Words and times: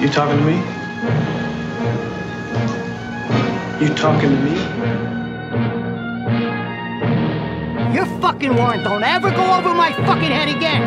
You 0.00 0.08
talking 0.08 0.38
to 0.38 0.44
me? 0.44 0.56
You 3.80 3.94
talking 3.94 4.30
to 4.30 4.36
me? 4.36 4.54
Your 7.94 8.06
fucking 8.20 8.54
warrant 8.56 8.84
don't 8.84 9.02
ever 9.02 9.30
go 9.30 9.54
over 9.58 9.74
my 9.74 9.92
fucking 9.92 10.30
head 10.30 10.48
again. 10.48 10.82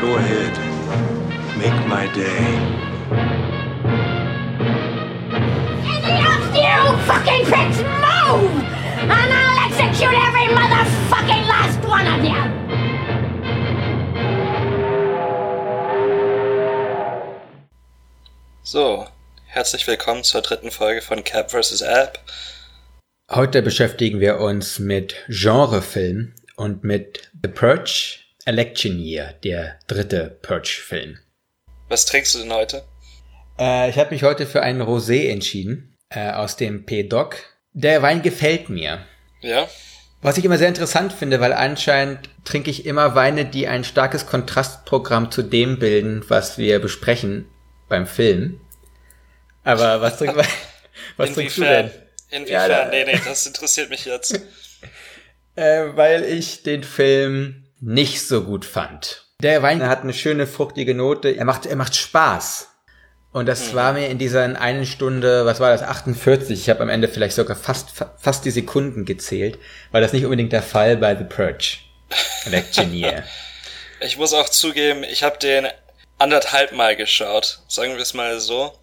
Go 0.00 0.16
ahead. 0.16 0.52
Make 1.58 1.86
my 1.86 2.06
day. 2.14 2.46
Any 5.84 6.16
of 6.24 6.54
you 6.54 6.96
fucking 7.06 7.44
pricks 7.44 7.78
move! 7.78 8.62
And 8.98 9.32
I'll 9.32 9.58
execute 9.66 10.14
every 10.14 10.48
motherfucking 10.54 11.46
last 11.48 11.78
one 11.86 12.06
of 12.06 12.24
you! 12.24 12.65
So, 18.68 19.06
herzlich 19.44 19.86
willkommen 19.86 20.24
zur 20.24 20.42
dritten 20.42 20.72
Folge 20.72 21.00
von 21.00 21.22
Cap 21.22 21.52
vs. 21.52 21.82
App. 21.82 22.18
Heute 23.30 23.62
beschäftigen 23.62 24.18
wir 24.18 24.40
uns 24.40 24.80
mit 24.80 25.14
Genrefilm 25.28 26.34
und 26.56 26.82
mit 26.82 27.30
The 27.40 27.48
Purge 27.48 28.18
Election 28.44 28.98
Year, 28.98 29.34
der 29.44 29.78
dritte 29.86 30.36
Purge-Film. 30.42 31.16
Was 31.88 32.06
trinkst 32.06 32.34
du 32.34 32.40
denn 32.40 32.52
heute? 32.52 32.82
Äh, 33.56 33.88
ich 33.88 33.98
habe 33.98 34.10
mich 34.10 34.24
heute 34.24 34.46
für 34.46 34.64
einen 34.64 34.82
Rosé 34.82 35.30
entschieden, 35.30 35.94
äh, 36.08 36.32
aus 36.32 36.56
dem 36.56 36.86
P-Doc. 36.86 37.36
Der 37.72 38.02
Wein 38.02 38.22
gefällt 38.22 38.68
mir. 38.68 39.06
Ja? 39.42 39.68
Was 40.22 40.38
ich 40.38 40.44
immer 40.44 40.58
sehr 40.58 40.66
interessant 40.66 41.12
finde, 41.12 41.38
weil 41.38 41.52
anscheinend 41.52 42.30
trinke 42.44 42.72
ich 42.72 42.84
immer 42.84 43.14
Weine, 43.14 43.44
die 43.44 43.68
ein 43.68 43.84
starkes 43.84 44.26
Kontrastprogramm 44.26 45.30
zu 45.30 45.42
dem 45.42 45.78
bilden, 45.78 46.24
was 46.26 46.58
wir 46.58 46.80
besprechen 46.80 47.46
beim 47.88 48.06
Film. 48.06 48.60
Aber 49.64 50.00
was, 50.00 50.18
trink, 50.18 50.34
was 51.16 51.32
trinkst 51.32 51.58
du 51.58 51.62
denn? 51.62 51.90
Inwiefern? 52.30 52.70
Ja, 52.70 52.88
nee, 52.88 53.04
nee, 53.04 53.20
das 53.24 53.46
interessiert 53.46 53.90
mich 53.90 54.04
jetzt. 54.04 54.40
Äh, 55.58 55.96
weil 55.96 56.22
ich 56.24 56.64
den 56.64 56.84
Film 56.84 57.64
nicht 57.80 58.20
so 58.20 58.42
gut 58.44 58.66
fand. 58.66 59.24
Der 59.42 59.62
Wein 59.62 59.82
hat 59.88 60.02
eine 60.02 60.12
schöne 60.12 60.46
fruchtige 60.46 60.94
Note. 60.94 61.30
Er 61.30 61.46
macht, 61.46 61.64
er 61.64 61.76
macht 61.76 61.96
Spaß. 61.96 62.68
Und 63.32 63.46
das 63.46 63.74
war 63.74 63.94
mir 63.94 64.08
in 64.08 64.18
dieser 64.18 64.42
einen 64.60 64.84
Stunde, 64.84 65.46
was 65.46 65.58
war 65.58 65.70
das, 65.70 65.82
48. 65.82 66.60
Ich 66.60 66.68
habe 66.68 66.82
am 66.82 66.90
Ende 66.90 67.08
vielleicht 67.08 67.36
sogar 67.36 67.56
fast, 67.56 67.90
fa- 67.90 68.14
fast 68.18 68.44
die 68.44 68.50
Sekunden 68.50 69.06
gezählt. 69.06 69.58
War 69.92 70.02
das 70.02 70.12
nicht 70.12 70.24
unbedingt 70.24 70.52
der 70.52 70.62
Fall 70.62 70.98
bei 70.98 71.16
The 71.16 71.24
Purge. 71.24 71.78
Election 72.44 72.92
Year. 72.92 73.24
Ich 74.00 74.18
muss 74.18 74.34
auch 74.34 74.50
zugeben, 74.50 75.04
ich 75.04 75.22
habe 75.22 75.38
den 75.38 75.68
anderthalb 76.18 76.72
Mal 76.72 76.96
geschaut. 76.96 77.60
Sagen 77.68 77.94
wir 77.94 78.02
es 78.02 78.14
mal 78.14 78.40
so. 78.40 78.78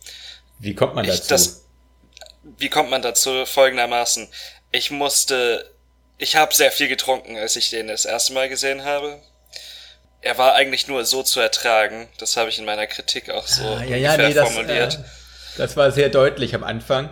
Wie 0.60 0.76
kommt 0.76 0.96
man 0.96 1.06
Ich, 1.06 1.12
dazu? 1.12 1.28
das, 1.30 1.66
wie 2.58 2.70
kommt 2.70 2.90
man 2.90 3.02
dazu? 3.02 3.46
Folgendermaßen. 3.46 4.28
Ich 4.72 4.92
musste, 4.92 5.72
ich 6.18 6.36
habe 6.36 6.54
sehr 6.54 6.72
viel 6.72 6.88
getrunken, 6.88 7.38
als 7.38 7.56
ich 7.56 7.70
den 7.70 7.88
das 7.88 8.06
erste 8.06 8.34
Mal 8.34 8.50
gesehen 8.50 8.84
habe. 8.86 9.22
Er 10.22 10.38
war 10.38 10.54
eigentlich 10.56 10.88
nur 10.88 11.04
so 11.06 11.22
zu 11.24 11.40
ertragen. 11.42 12.08
Das 12.18 12.38
habe 12.38 12.50
ich 12.50 12.58
in 12.58 12.66
meiner 12.66 12.88
Kritik 12.88 13.30
auch 13.30 13.46
so 13.48 13.64
Ah, 13.64 13.84
ja, 13.84 13.98
ja, 13.98 14.16
nee, 14.18 14.34
das, 14.34 14.50
formuliert. 14.52 14.96
äh, 14.96 15.04
das 15.58 15.76
war 15.76 15.92
sehr 15.92 16.10
deutlich 16.10 16.56
am 16.56 16.64
Anfang. 16.64 17.10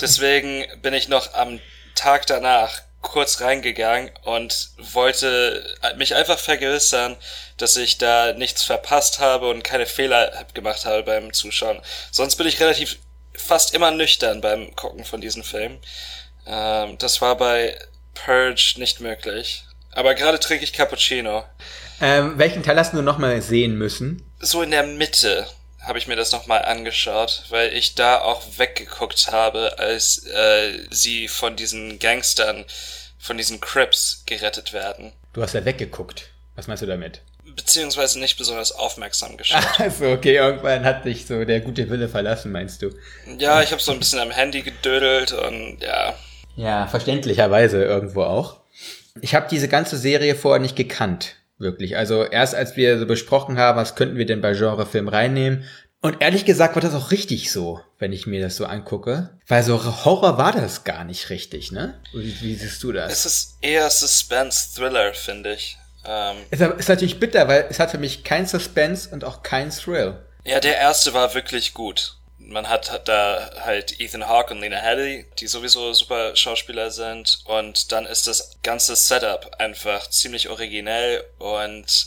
Deswegen 0.00 0.64
bin 0.80 0.94
ich 0.94 1.08
noch 1.08 1.34
am 1.34 1.60
Tag 1.96 2.26
danach 2.26 2.82
kurz 3.10 3.40
reingegangen 3.40 4.10
und 4.24 4.70
wollte 4.78 5.76
mich 5.96 6.14
einfach 6.14 6.38
vergewissern, 6.38 7.16
dass 7.56 7.76
ich 7.76 7.98
da 7.98 8.32
nichts 8.32 8.62
verpasst 8.62 9.18
habe 9.18 9.48
und 9.48 9.64
keine 9.64 9.86
Fehler 9.86 10.46
gemacht 10.54 10.84
habe 10.84 11.02
beim 11.02 11.32
Zuschauen. 11.32 11.80
Sonst 12.10 12.36
bin 12.36 12.46
ich 12.46 12.60
relativ 12.60 12.98
fast 13.34 13.74
immer 13.74 13.90
nüchtern 13.90 14.40
beim 14.40 14.74
Gucken 14.76 15.04
von 15.04 15.20
diesen 15.20 15.42
Filmen. 15.42 15.78
Ähm, 16.46 16.96
das 16.98 17.20
war 17.20 17.36
bei 17.36 17.78
Purge 18.14 18.74
nicht 18.76 19.00
möglich. 19.00 19.64
Aber 19.92 20.14
gerade 20.14 20.38
trinke 20.38 20.64
ich 20.64 20.72
Cappuccino. 20.72 21.44
Ähm, 22.00 22.38
welchen 22.38 22.62
Teil 22.62 22.78
hast 22.78 22.92
du 22.92 23.00
noch 23.02 23.18
mal 23.18 23.40
sehen 23.40 23.76
müssen? 23.76 24.26
so 24.40 24.62
in 24.62 24.70
der 24.70 24.82
Mitte 24.84 25.46
habe 25.86 25.98
ich 25.98 26.08
mir 26.08 26.16
das 26.16 26.32
nochmal 26.32 26.64
angeschaut, 26.64 27.44
weil 27.50 27.72
ich 27.72 27.94
da 27.94 28.20
auch 28.20 28.42
weggeguckt 28.56 29.30
habe, 29.30 29.78
als 29.78 30.26
äh, 30.26 30.80
sie 30.90 31.28
von 31.28 31.54
diesen 31.56 31.98
Gangstern, 31.98 32.64
von 33.18 33.36
diesen 33.36 33.60
Crips 33.60 34.24
gerettet 34.26 34.72
werden. 34.72 35.12
Du 35.32 35.42
hast 35.42 35.54
ja 35.54 35.64
weggeguckt. 35.64 36.30
Was 36.56 36.66
meinst 36.66 36.82
du 36.82 36.86
damit? 36.86 37.20
Beziehungsweise 37.54 38.18
nicht 38.18 38.36
besonders 38.36 38.72
aufmerksam 38.72 39.36
geschaut. 39.36 39.62
Also, 39.78 40.06
okay, 40.10 40.36
irgendwann 40.36 40.84
hat 40.84 41.04
dich 41.04 41.26
so 41.26 41.44
der 41.44 41.60
gute 41.60 41.88
Wille 41.88 42.08
verlassen, 42.08 42.50
meinst 42.50 42.82
du? 42.82 42.90
ja, 43.38 43.62
ich 43.62 43.70
habe 43.70 43.80
so 43.80 43.92
ein 43.92 43.98
bisschen 43.98 44.18
am 44.18 44.30
Handy 44.30 44.62
gedödelt 44.62 45.32
und 45.32 45.78
ja. 45.80 46.14
Ja, 46.56 46.86
verständlicherweise 46.88 47.84
irgendwo 47.84 48.24
auch. 48.24 48.56
Ich 49.20 49.34
habe 49.34 49.46
diese 49.48 49.68
ganze 49.68 49.96
Serie 49.96 50.34
vorher 50.34 50.60
nicht 50.60 50.76
gekannt, 50.76 51.36
wirklich. 51.58 51.96
Also 51.96 52.24
erst 52.24 52.54
als 52.54 52.76
wir 52.76 52.98
so 52.98 53.06
besprochen 53.06 53.58
haben, 53.58 53.76
was 53.76 53.94
könnten 53.94 54.16
wir 54.16 54.26
denn 54.26 54.40
bei 54.40 54.52
Genrefilm 54.52 55.08
reinnehmen. 55.08 55.64
Und 56.02 56.20
ehrlich 56.20 56.44
gesagt 56.44 56.76
war 56.76 56.82
das 56.82 56.94
auch 56.94 57.10
richtig 57.10 57.50
so, 57.50 57.80
wenn 57.98 58.12
ich 58.12 58.26
mir 58.26 58.40
das 58.40 58.56
so 58.56 58.66
angucke. 58.66 59.30
Weil 59.48 59.62
so 59.62 59.82
Horror 60.04 60.38
war 60.38 60.52
das 60.52 60.84
gar 60.84 61.04
nicht 61.04 61.30
richtig, 61.30 61.72
ne? 61.72 61.94
Wie, 62.12 62.40
wie 62.40 62.54
siehst 62.54 62.82
du 62.82 62.92
das? 62.92 63.12
Es 63.12 63.26
ist 63.26 63.56
eher 63.60 63.88
Suspense-Thriller, 63.90 65.14
finde 65.14 65.54
ich. 65.54 65.78
Ähm, 66.04 66.36
Es 66.50 66.60
ist 66.60 66.88
natürlich 66.88 67.18
bitter, 67.18 67.48
weil 67.48 67.66
es 67.70 67.80
hat 67.80 67.90
für 67.90 67.98
mich 67.98 68.22
kein 68.22 68.46
Suspense 68.46 69.08
und 69.10 69.24
auch 69.24 69.42
kein 69.42 69.70
Thrill. 69.70 70.14
Ja, 70.44 70.60
der 70.60 70.76
erste 70.76 71.12
war 71.12 71.34
wirklich 71.34 71.74
gut. 71.74 72.16
Man 72.48 72.68
hat, 72.68 73.08
da 73.08 73.50
halt 73.60 74.00
Ethan 74.00 74.28
Hawke 74.28 74.54
und 74.54 74.60
Lena 74.60 74.78
Headey, 74.78 75.26
die 75.38 75.48
sowieso 75.48 75.92
super 75.92 76.36
Schauspieler 76.36 76.90
sind. 76.90 77.40
Und 77.44 77.92
dann 77.92 78.06
ist 78.06 78.26
das 78.26 78.58
ganze 78.62 78.94
Setup 78.94 79.56
einfach 79.58 80.08
ziemlich 80.08 80.48
originell. 80.48 81.24
Und 81.38 82.06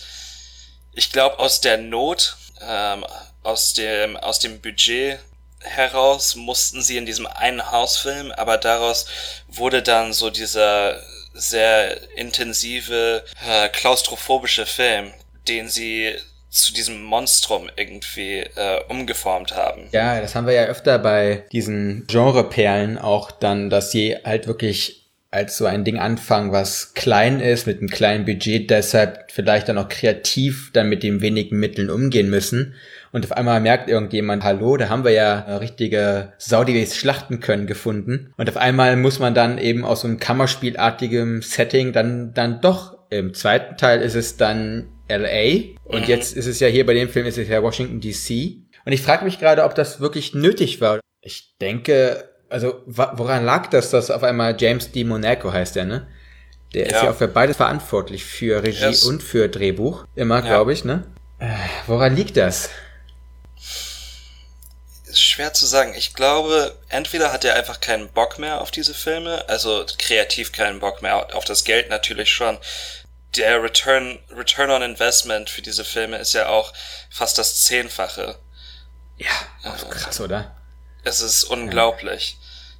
ich 0.94 1.12
glaube, 1.12 1.40
aus 1.40 1.62
der 1.62 1.78
Not, 1.78 2.38
ähm, 2.62 3.06
aus 3.44 3.74
dem, 3.74 4.18
aus 4.18 4.40
dem 4.40 4.62
Budget 4.62 5.20
heraus 5.62 6.36
mussten 6.36 6.82
sie 6.82 6.98
in 6.98 7.06
diesem 7.06 7.28
einen 7.28 7.72
Haus 7.72 7.98
filmen, 7.98 8.32
aber 8.32 8.58
daraus 8.58 9.06
wurde 9.48 9.84
dann 9.84 10.14
so 10.14 10.30
dieser 10.30 11.02
sehr 11.34 12.18
intensive, 12.18 13.24
äh, 13.46 13.70
klaustrophobische 13.70 14.66
Film, 14.66 15.14
den 15.48 15.70
sie 15.70 16.16
zu 16.50 16.74
diesem 16.74 17.04
Monstrum 17.04 17.70
irgendwie 17.76 18.40
äh, 18.40 18.84
umgeformt 18.90 19.56
haben. 19.56 19.88
Ja, 19.92 20.20
das 20.20 20.36
haben 20.36 20.48
wir 20.48 20.54
ja 20.54 20.66
öfter 20.66 20.98
bei 20.98 21.46
diesen 21.52 22.06
Genreperlen 22.08 22.98
auch 22.98 23.32
dann, 23.32 23.70
dass 23.70 23.92
sie 23.92 24.16
halt 24.24 24.48
wirklich 24.48 25.00
als 25.32 25.58
so 25.58 25.68
ein 25.68 25.84
Ding 25.84 26.00
anfangen, 26.00 26.52
was 26.52 26.96
klein 26.96 27.40
ist, 27.40 27.68
mit 27.68 27.80
einem 27.80 27.90
kleinen 27.90 28.26
Budget, 28.26 28.70
deshalb 28.72 29.32
vielleicht 29.32 29.70
dann 29.70 29.78
auch 29.78 29.88
kreativ 29.88 30.72
dann 30.74 30.90
mit 30.90 31.04
den 31.04 31.22
wenigen 31.22 31.60
Mitteln 31.60 31.92
umgehen 31.92 32.32
müssen. 32.32 32.74
Und 33.12 33.26
auf 33.26 33.32
einmal 33.32 33.60
merkt 33.60 33.90
irgendjemand, 33.90 34.44
hallo, 34.44 34.78
da 34.78 34.90
haben 34.90 35.04
wir 35.04 35.12
ja 35.12 35.46
eine 35.46 35.62
richtige 35.62 36.34
Sau, 36.40 36.66
schlachten 36.66 37.40
können, 37.42 37.68
gefunden. 37.68 38.34
Und 38.38 38.50
auf 38.50 38.58
einmal 38.58 38.96
muss 38.96 39.20
man 39.20 39.36
dann 39.36 39.60
eben 39.60 39.86
aus 39.86 40.02
so 40.02 40.08
einem 40.08 40.20
Kammerspielartigem 40.20 41.44
Setting 41.44 41.94
dann, 41.94 42.34
dann 42.34 42.62
doch, 42.62 42.98
im 43.12 43.34
zweiten 43.34 43.78
Teil 43.78 44.02
ist 44.02 44.16
es 44.16 44.38
dann 44.38 44.90
LA 45.10 45.76
und 45.86 46.08
jetzt 46.08 46.36
ist 46.36 46.46
es 46.46 46.60
ja 46.60 46.68
hier 46.68 46.86
bei 46.86 46.94
dem 46.94 47.10
Film 47.10 47.26
ist 47.26 47.38
es 47.38 47.48
ja 47.48 47.62
Washington 47.64 48.00
DC. 48.00 48.58
Und 48.86 48.94
ich 48.94 49.02
frage 49.02 49.26
mich 49.26 49.40
gerade, 49.40 49.64
ob 49.64 49.76
das 49.76 50.00
wirklich 50.00 50.34
nötig 50.34 50.80
war. 50.82 51.00
Ich 51.22 51.56
denke, 51.60 52.30
also 52.50 52.82
woran 52.86 53.44
lag 53.46 53.68
das, 53.68 53.90
dass 53.90 54.10
auf 54.10 54.24
einmal 54.24 54.56
James 54.60 54.92
D. 54.92 55.04
Monaco 55.04 55.52
heißt 55.52 55.76
der, 55.76 55.86
ne? 55.86 56.08
Der 56.74 56.86
ist 56.86 56.92
Ja. 56.94 57.06
ja 57.06 57.12
auch 57.12 57.16
für 57.16 57.28
beides 57.28 57.58
verantwortlich, 57.58 58.24
für 58.24 58.64
Regie 58.64 58.86
ist- 58.86 59.04
und 59.04 59.22
für 59.24 59.50
Drehbuch. 59.50 60.06
Immer, 60.16 60.36
Ja. 60.38 60.42
glaube 60.42 60.74
ich, 60.74 60.86
ne? 60.86 61.04
Äh, 61.40 61.48
woran 61.88 62.16
liegt 62.16 62.38
das? 62.38 62.70
Ist 65.08 65.22
schwer 65.24 65.54
zu 65.54 65.66
sagen. 65.66 65.94
Ich 65.98 66.14
glaube, 66.14 66.76
entweder 66.90 67.34
hat 67.34 67.44
er 67.44 67.56
einfach 67.56 67.80
keinen 67.80 68.10
Bock 68.10 68.38
mehr 68.38 68.62
auf 68.62 68.70
diese 68.70 68.94
Filme, 68.94 69.48
also 69.50 69.84
kreativ 69.98 70.52
keinen 70.52 70.80
Bock 70.80 71.02
mehr, 71.02 71.36
auf 71.36 71.46
das 71.46 71.64
Geld 71.64 71.90
natürlich 71.90 72.30
schon. 72.32 72.58
Der 73.36 73.62
Return, 73.62 74.20
Return 74.32 74.72
on 74.72 74.82
Investment 74.82 75.50
für 75.50 75.62
diese 75.62 75.86
Filme 75.86 76.18
ist 76.18 76.34
ja 76.34 76.48
auch 76.48 76.74
fast 77.10 77.38
das 77.38 77.64
Zehnfache. 77.64 78.40
Ja, 79.18 79.30
auch 79.64 79.90
krass, 79.90 80.20
oder? 80.20 80.56
Es 81.04 81.22
ist 81.22 81.44
unglaublich. 81.44 82.38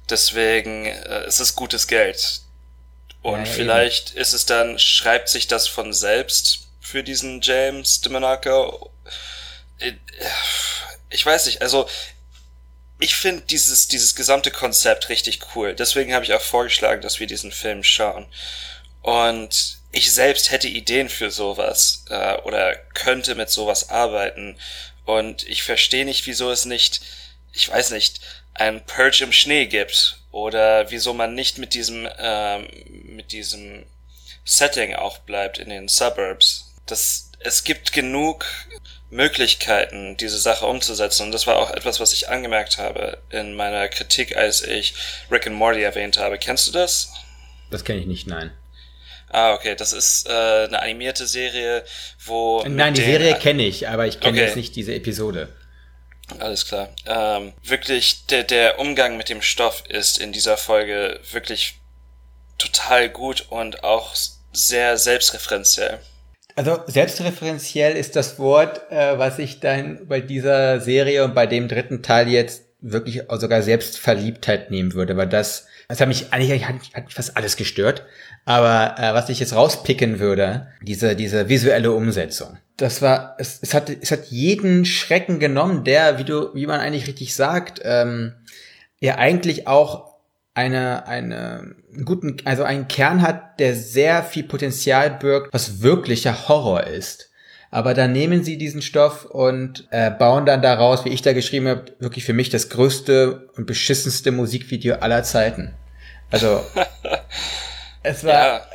Deswegen 0.08 0.86
äh, 0.86 1.24
es 1.26 1.38
ist 1.40 1.54
gutes 1.54 1.86
Geld. 1.86 2.40
Und 3.22 3.40
Ja, 3.40 3.46
ja, 3.46 3.52
vielleicht 3.52 4.10
ist 4.10 4.32
es 4.32 4.46
dann, 4.46 4.78
schreibt 4.78 5.28
sich 5.28 5.46
das 5.46 5.68
von 5.68 5.92
selbst 5.92 6.68
für 6.80 7.02
diesen 7.02 7.40
James 7.42 8.00
DeMonaco. 8.00 8.90
Äh, 9.78 9.92
Ich 11.10 11.24
weiß 11.24 11.46
nicht, 11.46 11.62
also 11.62 11.88
ich 12.98 13.14
finde 13.14 13.42
dieses, 13.42 13.88
dieses 13.88 14.14
gesamte 14.14 14.50
Konzept 14.50 15.08
richtig 15.08 15.40
cool. 15.54 15.74
Deswegen 15.74 16.14
habe 16.14 16.24
ich 16.24 16.34
auch 16.34 16.40
vorgeschlagen, 16.40 17.02
dass 17.02 17.18
wir 17.18 17.26
diesen 17.26 17.50
Film 17.52 17.82
schauen. 17.82 18.26
Und 19.02 19.79
ich 19.92 20.12
selbst 20.12 20.50
hätte 20.50 20.68
Ideen 20.68 21.08
für 21.08 21.30
sowas 21.30 22.04
äh, 22.08 22.36
oder 22.42 22.76
könnte 22.94 23.34
mit 23.34 23.50
sowas 23.50 23.90
arbeiten. 23.90 24.56
Und 25.04 25.46
ich 25.48 25.62
verstehe 25.62 26.04
nicht, 26.04 26.26
wieso 26.26 26.50
es 26.50 26.64
nicht, 26.64 27.00
ich 27.52 27.68
weiß 27.68 27.90
nicht, 27.90 28.20
ein 28.54 28.84
Purge 28.84 29.24
im 29.24 29.32
Schnee 29.32 29.66
gibt 29.66 30.18
oder 30.30 30.90
wieso 30.90 31.12
man 31.14 31.34
nicht 31.34 31.58
mit 31.58 31.74
diesem 31.74 32.08
ähm, 32.18 32.68
mit 33.04 33.32
diesem 33.32 33.86
Setting 34.44 34.94
auch 34.94 35.18
bleibt 35.18 35.58
in 35.58 35.70
den 35.70 35.88
Suburbs. 35.88 36.72
Das 36.86 37.30
es 37.40 37.64
gibt 37.64 37.92
genug 37.92 38.44
Möglichkeiten, 39.08 40.16
diese 40.16 40.38
Sache 40.38 40.66
umzusetzen. 40.66 41.24
Und 41.24 41.32
das 41.32 41.46
war 41.46 41.56
auch 41.56 41.70
etwas, 41.70 41.98
was 41.98 42.12
ich 42.12 42.28
angemerkt 42.28 42.78
habe 42.78 43.18
in 43.30 43.54
meiner 43.54 43.88
Kritik, 43.88 44.36
als 44.36 44.62
ich 44.62 44.94
Rick 45.30 45.46
and 45.46 45.56
Morty 45.56 45.82
erwähnt 45.82 46.18
habe. 46.18 46.38
Kennst 46.38 46.68
du 46.68 46.72
das? 46.72 47.12
Das 47.70 47.84
kenne 47.84 48.00
ich 48.00 48.06
nicht, 48.06 48.26
nein. 48.26 48.52
Ah, 49.30 49.54
okay. 49.54 49.74
Das 49.76 49.92
ist 49.92 50.28
äh, 50.28 50.32
eine 50.32 50.80
animierte 50.82 51.26
Serie, 51.26 51.84
wo. 52.24 52.62
Nein, 52.66 52.94
die 52.94 53.02
Serie 53.02 53.34
kenne 53.36 53.64
ich, 53.64 53.88
aber 53.88 54.06
ich 54.06 54.20
kenne 54.20 54.38
Okay. 54.38 54.46
jetzt 54.46 54.56
nicht 54.56 54.76
diese 54.76 54.94
Episode. 54.94 55.48
Alles 56.38 56.66
klar. 56.66 56.88
Ähm, 57.06 57.52
wirklich, 57.64 58.26
der, 58.26 58.44
der 58.44 58.78
Umgang 58.78 59.16
mit 59.16 59.28
dem 59.28 59.42
Stoff 59.42 59.82
ist 59.88 60.18
in 60.18 60.32
dieser 60.32 60.56
Folge 60.56 61.20
wirklich 61.32 61.74
total 62.58 63.08
gut 63.08 63.46
und 63.50 63.82
auch 63.84 64.14
sehr 64.52 64.96
selbstreferenziell. 64.96 65.98
Also 66.56 66.80
selbstreferenziell 66.86 67.96
ist 67.96 68.16
das 68.16 68.38
Wort, 68.38 68.80
äh, 68.90 69.18
was 69.18 69.38
ich 69.38 69.60
dann 69.60 70.06
bei 70.06 70.20
dieser 70.20 70.80
Serie 70.80 71.24
und 71.24 71.34
bei 71.34 71.46
dem 71.46 71.68
dritten 71.68 72.02
Teil 72.02 72.28
jetzt 72.28 72.64
wirklich 72.80 73.22
sogar 73.30 73.62
Selbstverliebtheit 73.62 74.70
nehmen 74.70 74.94
würde, 74.94 75.16
weil 75.16 75.28
das, 75.28 75.66
das 75.88 76.00
hat 76.00 76.08
mich 76.08 76.32
eigentlich 76.32 76.64
hat, 76.66 76.74
hat 76.94 77.04
mich 77.06 77.14
fast 77.14 77.36
alles 77.36 77.56
gestört. 77.56 78.04
Aber 78.44 78.98
äh, 78.98 79.14
was 79.14 79.28
ich 79.28 79.40
jetzt 79.40 79.54
rauspicken 79.54 80.18
würde, 80.18 80.68
diese 80.82 81.14
diese 81.14 81.48
visuelle 81.48 81.92
Umsetzung, 81.92 82.58
das 82.76 83.02
war 83.02 83.36
es, 83.38 83.58
es 83.62 83.74
hat 83.74 83.90
es 83.90 84.10
hat 84.10 84.26
jeden 84.26 84.84
Schrecken 84.84 85.38
genommen, 85.38 85.84
der, 85.84 86.18
wie 86.18 86.24
du 86.24 86.54
wie 86.54 86.66
man 86.66 86.80
eigentlich 86.80 87.06
richtig 87.06 87.34
sagt, 87.34 87.80
ähm, 87.84 88.34
ja 88.98 89.16
eigentlich 89.16 89.68
auch 89.68 90.14
eine, 90.54 91.06
eine 91.06 91.74
einen 91.94 92.04
guten, 92.04 92.36
also 92.44 92.62
einen 92.62 92.88
Kern 92.88 93.22
hat, 93.22 93.58
der 93.60 93.74
sehr 93.74 94.22
viel 94.22 94.44
Potenzial 94.44 95.10
birgt, 95.10 95.52
was 95.52 95.82
wirklicher 95.82 96.48
Horror 96.48 96.84
ist. 96.84 97.30
Aber 97.70 97.94
dann 97.94 98.12
nehmen 98.12 98.42
sie 98.42 98.58
diesen 98.58 98.82
Stoff 98.82 99.24
und 99.24 99.86
äh, 99.90 100.10
bauen 100.10 100.44
dann 100.44 100.60
daraus, 100.60 101.04
wie 101.04 101.10
ich 101.10 101.22
da 101.22 101.32
geschrieben 101.32 101.68
habe, 101.68 101.84
wirklich 102.00 102.24
für 102.24 102.32
mich 102.32 102.50
das 102.50 102.68
größte 102.68 103.48
und 103.56 103.66
beschissenste 103.66 104.32
Musikvideo 104.32 104.96
aller 104.96 105.22
Zeiten. 105.22 105.74
Also 106.30 106.64
es 108.02 108.24
war 108.24 108.32
Ja. 108.32 108.66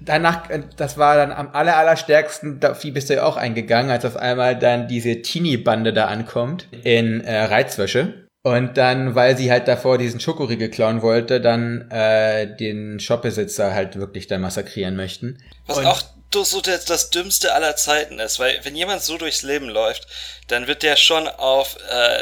danach, 0.00 0.50
äh, 0.50 0.62
das 0.76 0.98
war 0.98 1.16
dann 1.16 1.32
am 1.32 1.50
aller, 1.54 1.76
allerstärksten, 1.76 2.60
da 2.60 2.74
viel 2.74 2.92
bist 2.92 3.10
du 3.10 3.14
ja 3.14 3.24
auch 3.24 3.36
eingegangen, 3.36 3.90
als 3.90 4.04
auf 4.04 4.16
einmal 4.16 4.58
dann 4.58 4.88
diese 4.88 5.22
Teenie-Bande 5.22 5.92
da 5.92 6.06
ankommt 6.06 6.68
in 6.84 7.20
äh, 7.22 7.44
Reizwäsche. 7.44 8.28
Und 8.46 8.76
dann, 8.76 9.14
weil 9.14 9.38
sie 9.38 9.50
halt 9.50 9.68
davor 9.68 9.96
diesen 9.96 10.20
Schokoriegel 10.20 10.68
klauen 10.68 11.00
wollte, 11.00 11.40
dann 11.40 11.90
äh, 11.90 12.54
den 12.56 13.00
Shopbesitzer 13.00 13.72
halt 13.72 13.96
wirklich 13.96 14.26
dann 14.26 14.42
massakrieren 14.42 14.96
möchten. 14.96 15.42
Was 15.66 15.78
Und- 15.78 15.86
auch 15.86 16.02
so 16.42 16.60
das, 16.60 16.84
das 16.84 17.10
Dümmste 17.10 17.54
aller 17.54 17.76
Zeiten 17.76 18.18
ist, 18.18 18.40
weil 18.40 18.58
wenn 18.64 18.74
jemand 18.74 19.02
so 19.02 19.16
durchs 19.16 19.42
Leben 19.42 19.68
läuft, 19.68 20.08
dann 20.48 20.66
wird 20.66 20.82
der 20.82 20.96
schon 20.96 21.28
auf 21.28 21.76
äh, 21.88 22.18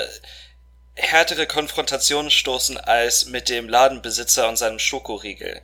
härtere 0.95 1.47
Konfrontationen 1.47 2.31
stoßen 2.31 2.77
als 2.77 3.27
mit 3.27 3.49
dem 3.49 3.69
Ladenbesitzer 3.71 4.49
und 4.49 4.59
seinem 4.59 4.79
Schokoriegel. 4.79 5.61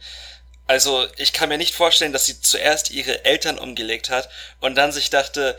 Also 0.68 1.06
ich 1.16 1.32
kann 1.32 1.48
mir 1.48 1.58
nicht 1.58 1.74
vorstellen, 1.74 2.12
dass 2.12 2.26
sie 2.26 2.40
zuerst 2.40 2.90
ihre 2.90 3.24
Eltern 3.24 3.58
umgelegt 3.58 4.10
hat 4.10 4.28
und 4.60 4.76
dann 4.76 4.92
sich 4.92 5.10
dachte, 5.10 5.58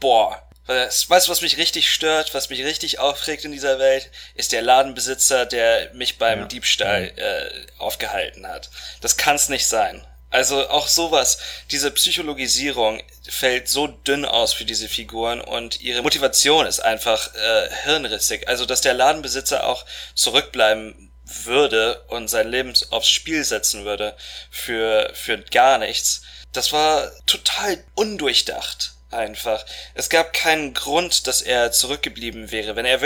boah, 0.00 0.40
was- 0.66 1.10
weißt 1.10 1.26
du, 1.26 1.32
was 1.32 1.42
mich 1.42 1.58
richtig 1.58 1.92
stört, 1.92 2.32
was 2.32 2.48
mich 2.48 2.64
richtig 2.64 2.98
aufregt 2.98 3.44
in 3.44 3.52
dieser 3.52 3.78
Welt, 3.78 4.10
ist 4.34 4.52
der 4.52 4.62
Ladenbesitzer, 4.62 5.44
der 5.44 5.92
mich 5.92 6.16
beim 6.18 6.40
Ja. 6.40 6.44
Diebstahl 6.46 7.12
äh, 7.16 7.50
aufgehalten 7.78 8.46
hat. 8.46 8.70
Das 9.02 9.16
kann's 9.18 9.48
nicht 9.50 9.66
sein. 9.66 10.06
Also 10.30 10.68
auch 10.68 10.88
sowas, 10.88 11.38
diese 11.70 11.90
Psychologisierung 11.92 13.02
fällt 13.28 13.68
so 13.68 13.86
dünn 13.88 14.24
aus 14.24 14.52
für 14.52 14.64
diese 14.64 14.88
Figuren 14.88 15.40
und 15.40 15.80
ihre 15.80 16.02
Motivation 16.02 16.66
ist 16.66 16.80
einfach 16.80 17.32
äh, 17.34 17.68
hirnrissig. 17.84 18.48
Also 18.48 18.66
dass 18.66 18.80
der 18.80 18.94
Ladenbesitzer 18.94 19.66
auch 19.66 19.84
zurückbleiben 20.16 21.10
würde 21.24 22.02
und 22.08 22.28
sein 22.28 22.48
Leben 22.48 22.72
aufs 22.90 23.08
Spiel 23.08 23.44
setzen 23.44 23.84
würde 23.84 24.16
für, 24.50 25.10
für 25.14 25.38
gar 25.38 25.78
nichts, 25.78 26.22
das 26.52 26.72
war 26.72 27.10
total 27.26 27.82
undurchdacht 27.94 28.92
einfach. 29.10 29.64
Es 29.94 30.08
gab 30.08 30.32
keinen 30.32 30.74
Grund, 30.74 31.26
dass 31.26 31.40
er 31.40 31.72
zurückgeblieben 31.72 32.50
wäre. 32.50 32.76
Wenn 32.76 32.84
er 32.84 33.00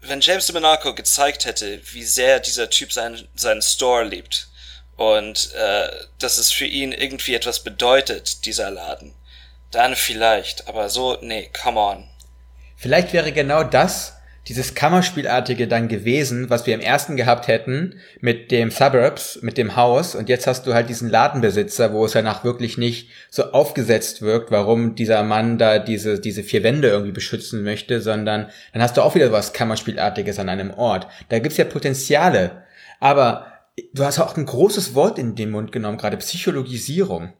wenn 0.00 0.20
James 0.20 0.46
de 0.46 0.54
Monaco 0.54 0.94
gezeigt 0.94 1.46
hätte, 1.46 1.80
wie 1.92 2.04
sehr 2.04 2.40
dieser 2.40 2.68
Typ 2.68 2.92
seinen, 2.92 3.26
seinen 3.34 3.62
Store 3.62 4.04
liebt 4.04 4.48
und 4.96 5.52
äh, 5.54 5.88
dass 6.18 6.36
es 6.36 6.52
für 6.52 6.66
ihn 6.66 6.92
irgendwie 6.92 7.34
etwas 7.34 7.60
bedeutet, 7.60 8.44
dieser 8.44 8.70
Laden, 8.70 9.14
dann 9.70 9.96
vielleicht. 9.96 10.68
Aber 10.68 10.90
so, 10.90 11.16
nee, 11.22 11.50
come 11.58 11.80
on. 11.80 12.08
Vielleicht 12.76 13.12
wäre 13.12 13.32
genau 13.32 13.64
das 13.64 14.13
dieses 14.48 14.74
Kammerspielartige 14.74 15.66
dann 15.66 15.88
gewesen, 15.88 16.50
was 16.50 16.66
wir 16.66 16.74
im 16.74 16.80
ersten 16.80 17.16
gehabt 17.16 17.48
hätten 17.48 17.96
mit 18.20 18.50
dem 18.50 18.70
Suburbs, 18.70 19.38
mit 19.42 19.56
dem 19.56 19.76
Haus 19.76 20.14
und 20.14 20.28
jetzt 20.28 20.46
hast 20.46 20.66
du 20.66 20.74
halt 20.74 20.88
diesen 20.88 21.08
Ladenbesitzer, 21.08 21.92
wo 21.92 22.04
es 22.04 22.12
danach 22.12 22.44
wirklich 22.44 22.76
nicht 22.76 23.08
so 23.30 23.52
aufgesetzt 23.52 24.20
wirkt, 24.20 24.50
warum 24.50 24.94
dieser 24.94 25.22
Mann 25.22 25.56
da 25.56 25.78
diese, 25.78 26.20
diese 26.20 26.42
vier 26.42 26.62
Wände 26.62 26.88
irgendwie 26.88 27.12
beschützen 27.12 27.62
möchte, 27.62 28.00
sondern 28.00 28.50
dann 28.72 28.82
hast 28.82 28.96
du 28.96 29.02
auch 29.02 29.14
wieder 29.14 29.32
was 29.32 29.54
Kammerspielartiges 29.54 30.38
an 30.38 30.48
einem 30.48 30.70
Ort. 30.72 31.06
Da 31.30 31.38
gibt's 31.38 31.56
ja 31.56 31.64
Potenziale, 31.64 32.64
aber 33.00 33.46
du 33.94 34.04
hast 34.04 34.18
auch 34.18 34.36
ein 34.36 34.46
großes 34.46 34.94
Wort 34.94 35.18
in 35.18 35.34
den 35.34 35.50
Mund 35.50 35.72
genommen, 35.72 35.98
gerade 35.98 36.18
Psychologisierung. 36.18 37.32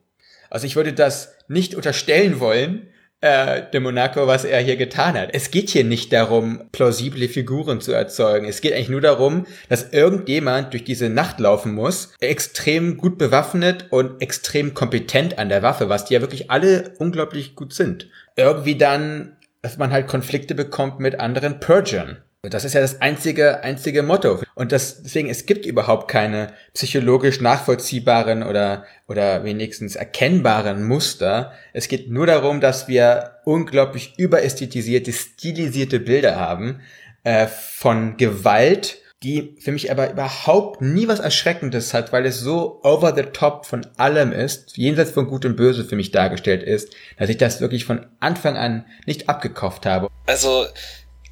Also 0.49 0.67
ich 0.67 0.77
würde 0.77 0.93
das 0.93 1.35
nicht 1.49 1.75
unterstellen 1.75 2.41
wollen, 2.41 2.89
äh, 3.25 3.63
de 3.73 3.81
Monaco, 3.81 4.27
was 4.27 4.45
er 4.45 4.61
hier 4.61 4.77
getan 4.77 5.15
hat. 5.15 5.31
Es 5.33 5.51
geht 5.51 5.71
hier 5.71 5.83
nicht 5.83 6.13
darum, 6.13 6.69
plausible 6.73 7.27
Figuren 7.27 7.81
zu 7.81 7.93
erzeugen. 7.93 8.47
Es 8.47 8.61
geht 8.61 8.75
eigentlich 8.75 8.91
nur 8.91 9.01
darum, 9.01 9.47
dass 9.71 9.95
irgendjemand 9.95 10.75
durch 10.75 10.85
diese 10.85 11.09
Nacht 11.09 11.41
laufen 11.41 11.73
muss, 11.73 12.13
extrem 12.21 12.99
gut 12.99 13.17
bewaffnet 13.17 13.87
und 13.89 14.21
extrem 14.21 14.75
kompetent 14.75 15.39
an 15.39 15.49
der 15.49 15.63
Waffe, 15.63 15.89
was 15.89 16.05
die 16.05 16.13
ja 16.13 16.21
wirklich 16.21 16.51
alle 16.51 16.93
unglaublich 16.99 17.57
gut 17.57 17.73
sind. 17.73 18.11
Irgendwie 18.37 18.77
dann, 18.77 19.37
dass 19.63 19.79
man 19.79 19.91
halt 19.91 20.07
Konflikte 20.07 20.55
bekommt 20.55 21.01
mit 21.01 21.19
anderen 21.19 21.61
Purgern. 21.61 22.19
Das 22.51 22.65
ist 22.65 22.75
ja 22.75 22.81
das 22.81 23.01
einzige, 23.01 23.63
einzige 23.63 24.03
Motto. 24.03 24.41
Und 24.55 24.73
das, 24.73 25.03
deswegen, 25.03 25.29
es 25.29 25.47
gibt 25.47 25.67
überhaupt 25.67 26.09
keine 26.09 26.53
psychologisch 26.73 27.41
nachvollziehbaren 27.41 28.43
oder, 28.43 28.85
oder 29.09 29.45
wenigstens 29.45 29.97
erkennbaren 29.97 30.85
Muster. 30.85 31.53
Es 31.73 31.89
geht 31.89 32.11
nur 32.11 32.27
darum, 32.27 32.61
dass 32.61 32.89
wir 32.89 33.39
unglaublich 33.45 34.15
überästhetisierte, 34.19 35.13
stilisierte 35.13 36.01
Bilder 36.01 36.37
haben, 36.37 36.81
äh, 37.25 37.47
von 37.47 38.17
Gewalt, 38.17 38.99
die 39.23 39.57
für 39.59 39.73
mich 39.73 39.91
aber 39.91 40.11
überhaupt 40.11 40.83
nie 40.83 41.09
was 41.09 41.21
Erschreckendes 41.21 41.95
hat, 41.95 42.13
weil 42.13 42.27
es 42.27 42.39
so 42.39 42.81
over 42.83 43.15
the 43.17 43.23
top 43.23 43.65
von 43.65 43.87
allem 43.97 44.33
ist, 44.33 44.77
jenseits 44.77 45.13
von 45.13 45.27
Gut 45.27 45.47
und 45.47 45.57
Böse 45.57 45.85
für 45.85 45.97
mich 45.97 46.11
dargestellt 46.11 46.63
ist, 46.63 46.95
dass 47.17 47.31
ich 47.31 47.39
das 47.39 47.63
wirklich 47.63 47.87
von 47.87 48.07
Anfang 48.21 48.59
an 48.59 48.85
nicht 49.07 49.31
abgekauft 49.31 49.87
habe. 49.87 50.09
Also 50.27 50.67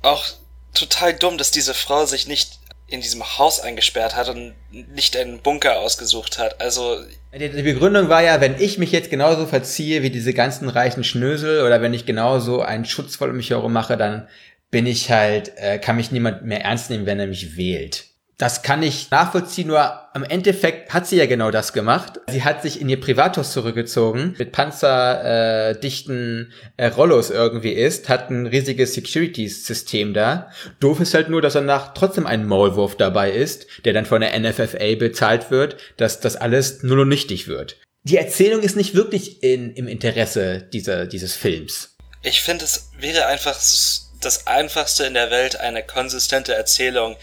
auch 0.00 0.24
total 0.74 1.14
dumm, 1.14 1.38
dass 1.38 1.50
diese 1.50 1.74
Frau 1.74 2.06
sich 2.06 2.26
nicht 2.26 2.58
in 2.92 3.00
diesem 3.00 3.38
Haus 3.38 3.58
eingesperrt 3.60 4.16
hat 4.16 4.28
und 4.28 4.54
nicht 4.70 5.16
einen 5.16 5.38
Bunker 5.40 5.78
ausgesucht 5.78 6.38
hat. 6.38 6.60
Also 6.60 7.02
Die 7.32 7.48
Begründung 7.62 8.10
war 8.10 8.22
ja, 8.22 8.40
wenn 8.42 8.60
ich 8.60 8.76
mich 8.76 8.92
jetzt 8.92 9.08
genauso 9.08 9.46
verziehe 9.46 10.02
wie 10.02 10.10
diese 10.10 10.34
ganzen 10.34 10.68
reichen 10.68 11.02
Schnösel 11.02 11.64
oder 11.64 11.80
wenn 11.80 11.94
ich 11.94 12.04
genauso 12.04 12.60
einen 12.60 12.84
Schutz 12.84 13.16
voll 13.16 13.30
um 13.30 13.36
mich 13.36 13.48
herum 13.48 13.72
mache, 13.72 13.96
dann 13.96 14.28
bin 14.70 14.86
ich 14.86 15.10
halt, 15.10 15.52
äh, 15.56 15.78
kann 15.78 15.96
mich 15.96 16.12
niemand 16.12 16.44
mehr 16.44 16.64
ernst 16.64 16.90
nehmen, 16.90 17.06
wenn 17.06 17.18
er 17.18 17.26
mich 17.26 17.56
wählt. 17.56 18.06
Das 18.42 18.62
kann 18.62 18.82
ich 18.82 19.08
nachvollziehen, 19.12 19.68
nur 19.68 19.78
am 20.16 20.24
Endeffekt 20.24 20.92
hat 20.92 21.06
sie 21.06 21.14
ja 21.14 21.26
genau 21.26 21.52
das 21.52 21.72
gemacht. 21.72 22.18
Sie 22.28 22.42
hat 22.42 22.60
sich 22.60 22.80
in 22.80 22.88
ihr 22.88 23.00
Privathaus 23.00 23.52
zurückgezogen, 23.52 24.34
mit 24.36 24.50
panzerdichten 24.50 26.52
äh, 26.76 26.86
äh, 26.86 26.88
Rollos 26.88 27.30
irgendwie 27.30 27.70
ist, 27.70 28.08
hat 28.08 28.30
ein 28.30 28.48
riesiges 28.48 28.94
Security-System 28.94 30.12
da. 30.12 30.50
Doof 30.80 30.98
ist 30.98 31.14
halt 31.14 31.28
nur, 31.28 31.40
dass 31.40 31.52
danach 31.52 31.94
trotzdem 31.94 32.26
ein 32.26 32.44
Maulwurf 32.44 32.96
dabei 32.96 33.30
ist, 33.30 33.68
der 33.84 33.92
dann 33.92 34.06
von 34.06 34.22
der 34.22 34.36
NFFA 34.36 34.96
bezahlt 34.96 35.52
wird, 35.52 35.76
dass 35.96 36.18
das 36.18 36.34
alles 36.34 36.82
nur 36.82 36.96
noch 36.96 37.04
nichtig 37.04 37.46
wird. 37.46 37.76
Die 38.02 38.16
Erzählung 38.16 38.62
ist 38.62 38.74
nicht 38.74 38.96
wirklich 38.96 39.44
in, 39.44 39.72
im 39.76 39.86
Interesse 39.86 40.68
dieser, 40.72 41.06
dieses 41.06 41.36
Films. 41.36 41.94
ich 42.24 42.40
finde, 42.40 42.64
es 42.64 42.90
wäre 42.98 43.26
einfach 43.26 43.54
das 43.54 44.46
Einfachste 44.48 45.04
in 45.04 45.14
der 45.14 45.30
Welt, 45.30 45.60
eine 45.60 45.84
konsistente 45.84 46.54
Erzählung 46.54 47.16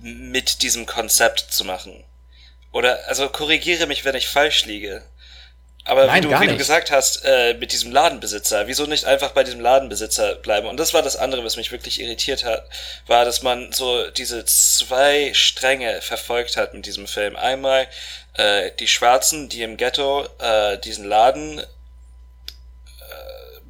mit 0.00 0.62
diesem 0.62 0.86
Konzept 0.86 1.52
zu 1.52 1.64
machen. 1.64 2.04
Oder, 2.72 3.00
also 3.08 3.28
korrigiere 3.28 3.86
mich, 3.86 4.04
wenn 4.04 4.14
ich 4.14 4.28
falsch 4.28 4.64
liege. 4.64 5.02
Aber 5.84 6.06
Nein, 6.06 6.22
wie, 6.22 6.28
du, 6.28 6.40
wie 6.40 6.46
du 6.46 6.56
gesagt 6.56 6.90
hast, 6.90 7.24
äh, 7.24 7.54
mit 7.54 7.72
diesem 7.72 7.90
Ladenbesitzer, 7.90 8.66
wieso 8.66 8.84
nicht 8.84 9.06
einfach 9.06 9.30
bei 9.30 9.44
diesem 9.44 9.60
Ladenbesitzer 9.60 10.36
bleiben? 10.36 10.68
Und 10.68 10.78
das 10.78 10.92
war 10.92 11.02
das 11.02 11.16
andere, 11.16 11.42
was 11.42 11.56
mich 11.56 11.72
wirklich 11.72 12.00
irritiert 12.00 12.44
hat, 12.44 12.68
war, 13.06 13.24
dass 13.24 13.42
man 13.42 13.72
so 13.72 14.08
diese 14.10 14.44
zwei 14.44 15.32
Stränge 15.32 16.02
verfolgt 16.02 16.56
hat 16.56 16.74
mit 16.74 16.84
diesem 16.84 17.06
Film. 17.06 17.34
Einmal 17.34 17.88
äh, 18.34 18.70
die 18.78 18.88
Schwarzen, 18.88 19.48
die 19.48 19.62
im 19.62 19.78
Ghetto 19.78 20.26
äh, 20.38 20.78
diesen 20.78 21.06
Laden 21.06 21.62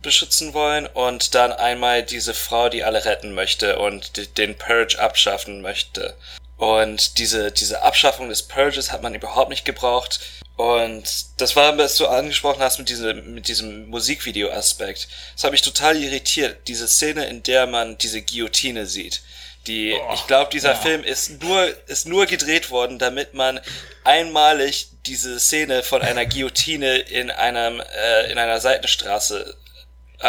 beschützen 0.03 0.55
wollen 0.55 0.87
und 0.87 1.35
dann 1.35 1.53
einmal 1.53 2.03
diese 2.03 2.35
Frau, 2.35 2.69
die 2.69 2.85
alle 2.85 3.05
retten 3.05 3.35
möchte 3.35 3.79
und 3.79 4.39
den 4.39 4.57
Purge 4.57 4.99
abschaffen 4.99 5.61
möchte. 5.61 6.17
Und 6.57 7.19
diese, 7.19 7.53
diese 7.53 7.83
Abschaffung 7.83 8.29
des 8.29 8.43
Purges 8.43 8.93
hat 8.93 9.03
man 9.03 9.15
überhaupt 9.15 9.49
nicht 9.49 9.65
gebraucht. 9.65 10.21
Und 10.57 11.05
das 11.39 11.57
war, 11.57 11.79
was 11.79 11.97
du 11.97 12.07
angesprochen 12.07 12.61
hast 12.61 12.79
mit 12.79 12.91
diesem, 12.91 13.33
mit 13.33 13.49
diesem 13.49 13.89
Musikvideo-Aspekt. 13.89 15.09
Das 15.35 15.45
hat 15.45 15.53
mich 15.53 15.63
total 15.63 15.97
irritiert. 15.97 16.69
Diese 16.69 16.87
Szene, 16.87 17.27
in 17.29 17.43
der 17.43 17.67
man 17.67 17.97
diese 17.97 18.21
Guillotine 18.21 18.85
sieht. 18.85 19.23
Die, 19.67 19.95
ich 20.15 20.27
glaube, 20.27 20.51
dieser 20.51 20.75
Film 20.75 21.03
ist 21.03 21.43
nur, 21.43 21.67
ist 21.87 22.07
nur 22.07 22.27
gedreht 22.27 22.71
worden, 22.71 22.99
damit 22.99 23.33
man 23.33 23.61
einmalig 24.05 24.89
diese 25.07 25.41
Szene 25.41 25.83
von 25.83 26.03
einer 26.03 26.27
Guillotine 26.27 26.97
in 26.97 27.31
einem, 27.31 27.81
äh, 27.81 28.31
in 28.31 28.39
einer 28.39 28.61
Seitenstraße 28.61 29.57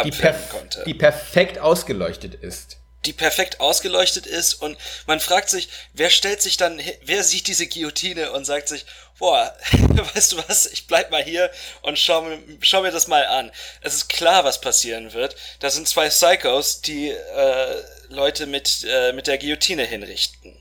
Die, 0.04 0.10
perf 0.10 0.48
konnte 0.48 0.82
die 0.86 0.94
perfekt 0.94 1.58
ausgeleuchtet 1.58 2.34
ist. 2.34 2.78
die 3.04 3.12
perfekt 3.12 3.60
ausgeleuchtet 3.60 4.26
ist 4.26 4.54
und 4.54 4.78
man 5.06 5.20
fragt 5.20 5.50
sich, 5.50 5.68
wer 5.92 6.08
stellt 6.08 6.40
sich 6.40 6.56
dann, 6.56 6.80
wer 7.02 7.22
sieht 7.24 7.46
diese 7.48 7.66
Guillotine 7.66 8.32
und 8.32 8.44
sagt 8.44 8.68
sich, 8.68 8.86
boah, 9.18 9.54
weißt 10.14 10.32
du 10.32 10.38
was, 10.48 10.66
ich 10.66 10.86
bleib 10.86 11.10
mal 11.10 11.22
hier 11.22 11.50
und 11.82 11.98
schau, 11.98 12.22
mir- 12.22 12.40
schau 12.60 12.80
mir 12.82 12.90
das 12.92 13.06
mal 13.08 13.26
an. 13.26 13.50
Es 13.82 13.94
ist 13.94 14.08
klar, 14.08 14.44
was 14.44 14.60
passieren 14.60 15.12
wird. 15.12 15.36
Da 15.60 15.68
sind 15.70 15.88
zwei 15.88 16.08
Psychos, 16.08 16.80
die 16.80 17.10
äh, 17.10 17.82
Leute 18.08 18.46
mit, 18.46 18.84
äh, 18.88 19.12
mit 19.12 19.26
der 19.26 19.38
Guillotine 19.38 19.84
hinrichten. 19.84 20.56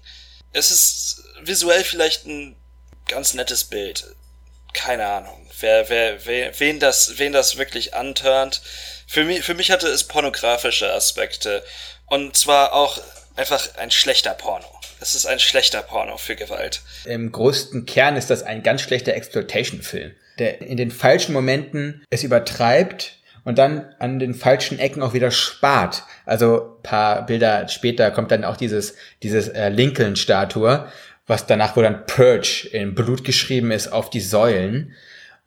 Es 0.52 0.72
ist 0.72 1.24
visuell 1.42 1.84
vielleicht 1.84 2.26
ein 2.26 2.56
ganz 3.08 3.34
nettes 3.34 3.64
Bild. 3.66 4.04
Keine 4.74 5.06
Ahnung. 5.06 5.50
Wer, 5.60 5.90
wer, 5.90 6.26
wer, 6.26 6.60
wen 6.60 6.80
das, 6.80 7.18
wen 7.18 7.34
das 7.34 7.58
wirklich 7.58 7.94
antörnt. 7.94 8.62
Für 9.12 9.26
mich, 9.26 9.44
für 9.44 9.56
mich 9.56 9.72
hatte 9.72 9.90
es 9.90 10.06
pornografische 10.06 10.90
Aspekte. 10.94 11.64
Und 12.06 12.38
zwar 12.38 12.72
auch 12.72 12.98
einfach 13.36 13.76
ein 13.76 13.92
schlechter 13.92 14.34
Porno. 14.34 14.66
Es 15.02 15.16
ist 15.16 15.26
ein 15.26 15.40
schlechter 15.40 15.82
Porno 15.82 16.16
für 16.16 16.38
Gewalt. 16.38 16.82
Im 17.04 17.30
größten 17.30 17.86
Kern 17.86 18.16
ist 18.16 18.30
das 18.30 18.42
ein 18.42 18.64
ganz 18.64 18.84
schlechter 18.84 19.14
Exploitation-Film, 19.14 20.14
der 20.40 20.62
in 20.62 20.78
den 20.78 20.92
falschen 20.92 21.34
Momenten 21.34 22.06
es 22.10 22.24
übertreibt 22.24 23.18
und 23.44 23.58
dann 23.58 23.94
an 24.00 24.18
den 24.18 24.34
falschen 24.34 24.80
Ecken 24.80 25.04
auch 25.04 25.12
wieder 25.12 25.32
spart. 25.32 26.04
Also 26.26 26.78
paar 26.82 27.26
Bilder 27.26 27.68
später 27.68 28.12
kommt 28.12 28.32
dann 28.32 28.46
auch 28.46 28.56
dieses, 28.56 28.96
dieses 29.24 29.50
äh, 29.50 29.68
Lincoln-Statue, 29.68 30.90
was 31.28 31.46
danach, 31.48 31.76
wo 31.76 31.82
dann 31.82 32.06
Purge 32.06 32.70
in 32.72 32.96
Blut 32.96 33.26
geschrieben 33.26 33.72
ist 33.72 33.90
auf 33.90 34.10
die 34.10 34.22
Säulen. 34.22 34.96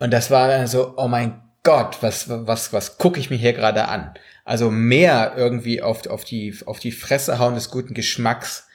Und 0.00 0.10
das 0.10 0.30
war 0.30 0.48
dann 0.48 0.66
so, 0.66 0.92
oh 0.98 1.08
mein 1.08 1.40
Gott, 1.64 2.02
was, 2.02 2.28
was, 2.28 2.72
was 2.72 2.98
gucke 2.98 3.18
ich 3.18 3.30
mir 3.30 3.36
hier 3.36 3.54
gerade 3.54 3.88
an? 3.88 4.14
Also 4.44 4.70
mehr 4.70 5.34
irgendwie 5.36 5.82
auf, 5.82 6.06
auf, 6.06 6.24
die, 6.24 6.54
auf 6.66 6.78
die 6.78 6.92
Fresse 6.92 7.38
hauen 7.38 7.54
des 7.54 7.70
guten 7.70 7.94
Geschmacks. 7.94 8.68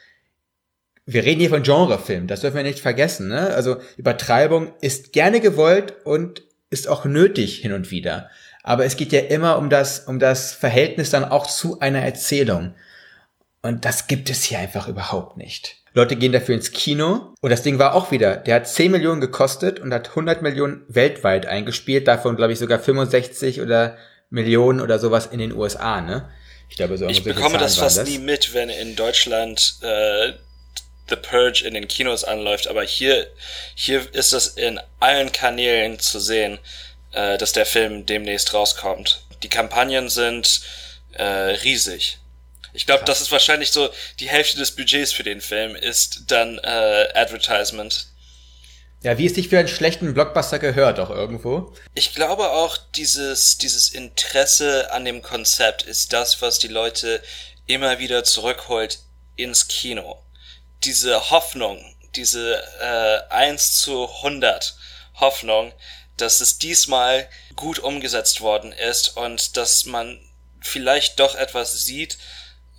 Wir 1.05 1.23
reden 1.23 1.39
hier 1.39 1.49
von 1.49 1.63
Genrefilm, 1.63 2.27
das 2.27 2.41
dürfen 2.41 2.57
wir 2.57 2.63
nicht 2.63 2.79
vergessen. 2.79 3.29
Ne? 3.29 3.53
Also 3.53 3.77
Übertreibung 3.97 4.73
ist 4.81 5.13
gerne 5.13 5.39
gewollt 5.39 5.93
und 6.03 6.43
ist 6.71 6.87
auch 6.87 7.05
nötig 7.05 7.59
hin 7.59 7.73
und 7.73 7.91
wieder. 7.91 8.29
Aber 8.63 8.85
es 8.85 8.97
geht 8.97 9.11
ja 9.11 9.21
immer 9.21 9.57
um 9.57 9.69
das, 9.69 10.01
um 10.01 10.19
das 10.19 10.51
Verhältnis 10.53 11.11
dann 11.11 11.25
auch 11.25 11.47
zu 11.47 11.79
einer 11.79 12.01
Erzählung. 12.01 12.73
Und 13.61 13.85
das 13.85 14.07
gibt 14.07 14.29
es 14.29 14.43
hier 14.43 14.59
einfach 14.59 14.87
überhaupt 14.87 15.37
nicht. 15.37 15.77
Leute 15.99 16.15
gehen 16.15 16.31
dafür 16.31 16.55
ins 16.55 16.71
Kino 16.71 17.33
und 17.41 17.49
das 17.49 17.61
Ding 17.61 17.77
war 17.77 17.93
auch 17.93 18.09
wieder, 18.09 18.37
der 18.37 18.55
hat 18.55 18.67
10 18.69 18.89
Millionen 18.89 19.19
gekostet 19.19 19.81
und 19.81 19.93
hat 19.93 20.09
100 20.09 20.41
Millionen 20.41 20.85
weltweit 20.87 21.45
eingespielt, 21.45 22.07
davon 22.07 22.37
glaube 22.37 22.53
ich 22.53 22.59
sogar 22.59 22.79
65 22.79 23.59
oder 23.59 23.97
Millionen 24.29 24.79
oder 24.79 24.97
sowas 24.97 25.25
in 25.25 25.39
den 25.39 25.53
USA, 25.53 25.99
ne? 25.99 26.29
Ich 26.69 26.77
glaube 26.77 26.97
so 26.97 27.07
Ich 27.07 27.23
bekomme 27.23 27.49
Zahlen 27.49 27.59
das 27.63 27.77
fast 27.77 28.05
nie 28.05 28.17
mit, 28.17 28.53
wenn 28.53 28.69
in 28.69 28.95
Deutschland 28.95 29.75
äh, 29.81 30.33
The 31.09 31.17
Purge 31.17 31.65
in 31.65 31.73
den 31.73 31.89
Kinos 31.89 32.23
anläuft, 32.23 32.67
aber 32.67 32.83
hier, 32.83 33.27
hier 33.75 34.01
ist 34.13 34.31
das 34.31 34.47
in 34.47 34.79
allen 35.01 35.33
Kanälen 35.33 35.99
zu 35.99 36.21
sehen, 36.21 36.59
äh, 37.11 37.37
dass 37.37 37.51
der 37.51 37.65
Film 37.65 38.05
demnächst 38.05 38.53
rauskommt. 38.53 39.25
Die 39.43 39.49
Kampagnen 39.49 40.07
sind 40.07 40.61
äh, 41.11 41.23
riesig. 41.23 42.19
Ich 42.73 42.85
glaube, 42.85 43.05
das 43.05 43.21
ist 43.21 43.31
wahrscheinlich 43.31 43.71
so 43.71 43.89
die 44.19 44.29
Hälfte 44.29 44.57
des 44.57 44.71
Budgets 44.75 45.11
für 45.11 45.23
den 45.23 45.41
Film 45.41 45.75
ist 45.75 46.23
dann 46.27 46.59
äh, 46.59 47.09
Advertisement. 47.13 48.07
Ja, 49.01 49.17
wie 49.17 49.27
es 49.27 49.35
sich 49.35 49.47
für 49.47 49.57
einen 49.57 49.69
schlechten 49.69 50.13
Blockbuster 50.13 50.59
gehört, 50.59 50.99
auch 50.99 51.09
irgendwo. 51.09 51.73
Ich 51.93 52.13
glaube 52.13 52.49
auch, 52.49 52.77
dieses, 52.95 53.57
dieses 53.57 53.89
Interesse 53.89 54.91
an 54.91 55.05
dem 55.05 55.21
Konzept 55.21 55.83
ist 55.83 56.11
das, 56.11 56.41
was 56.41 56.59
die 56.59 56.67
Leute 56.67 57.21
immer 57.65 57.99
wieder 57.99 58.25
zurückholt 58.25 58.99
ins 59.37 59.69
Kino. 59.69 60.21
Diese 60.83 61.31
Hoffnung, 61.31 61.95
diese 62.15 62.61
äh, 62.81 63.33
1 63.33 63.79
zu 63.79 64.09
100 64.17 64.75
Hoffnung, 65.15 65.71
dass 66.17 66.41
es 66.41 66.57
diesmal 66.57 67.29
gut 67.55 67.79
umgesetzt 67.79 68.41
worden 68.41 68.73
ist 68.73 69.15
und 69.15 69.55
dass 69.55 69.85
man 69.85 70.19
vielleicht 70.59 71.19
doch 71.21 71.35
etwas 71.35 71.85
sieht, 71.85 72.17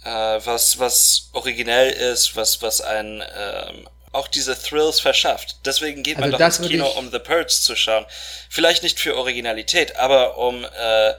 äh, 0.04 0.40
was, 0.44 0.78
was 0.78 1.30
originell 1.32 1.90
ist, 1.90 2.36
was, 2.36 2.62
was 2.62 2.80
ein 2.80 3.22
ähm, 3.36 3.88
auch 4.12 4.28
diese 4.28 4.60
Thrills 4.60 5.00
verschafft. 5.00 5.64
Deswegen 5.64 6.02
geht 6.02 6.16
man 6.16 6.24
Also 6.24 6.32
doch 6.32 6.38
das 6.38 6.58
ins 6.58 6.68
Kino, 6.68 6.86
um 6.98 7.10
The 7.10 7.20
Purge 7.20 7.46
zu 7.48 7.76
schauen. 7.76 8.04
Vielleicht 8.48 8.82
nicht 8.82 8.98
für 8.98 9.16
Originalität, 9.16 9.96
aber 9.96 10.36
um 10.36 10.64
äh, 10.64 11.12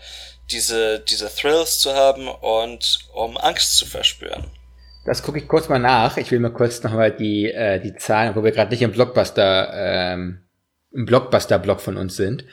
diese, 0.52 1.00
diese 1.00 1.34
Thrills 1.34 1.80
zu 1.80 1.96
haben 1.96 2.28
und 2.28 3.00
um 3.14 3.38
Angst 3.38 3.78
zu 3.78 3.86
verspüren. 3.86 4.46
Das 5.06 5.24
gucke 5.24 5.40
ich 5.40 5.48
kurz 5.48 5.70
mal 5.70 5.80
nach. 5.80 6.18
Ich 6.18 6.30
will 6.32 6.40
mal 6.40 6.52
kurz 6.52 6.84
nochmal 6.84 7.12
die, 7.12 7.50
äh, 7.52 7.80
die 7.80 7.96
Zahlen, 7.96 8.36
wo 8.36 8.44
wir 8.44 8.52
gerade 8.52 8.72
nicht 8.72 8.82
im 8.82 8.92
Blockbuster, 8.92 9.72
ähm, 9.74 10.42
im 10.92 11.06
Blockbuster-Block 11.06 11.80
von 11.80 11.98
uns 11.98 12.18
sind. 12.18 12.44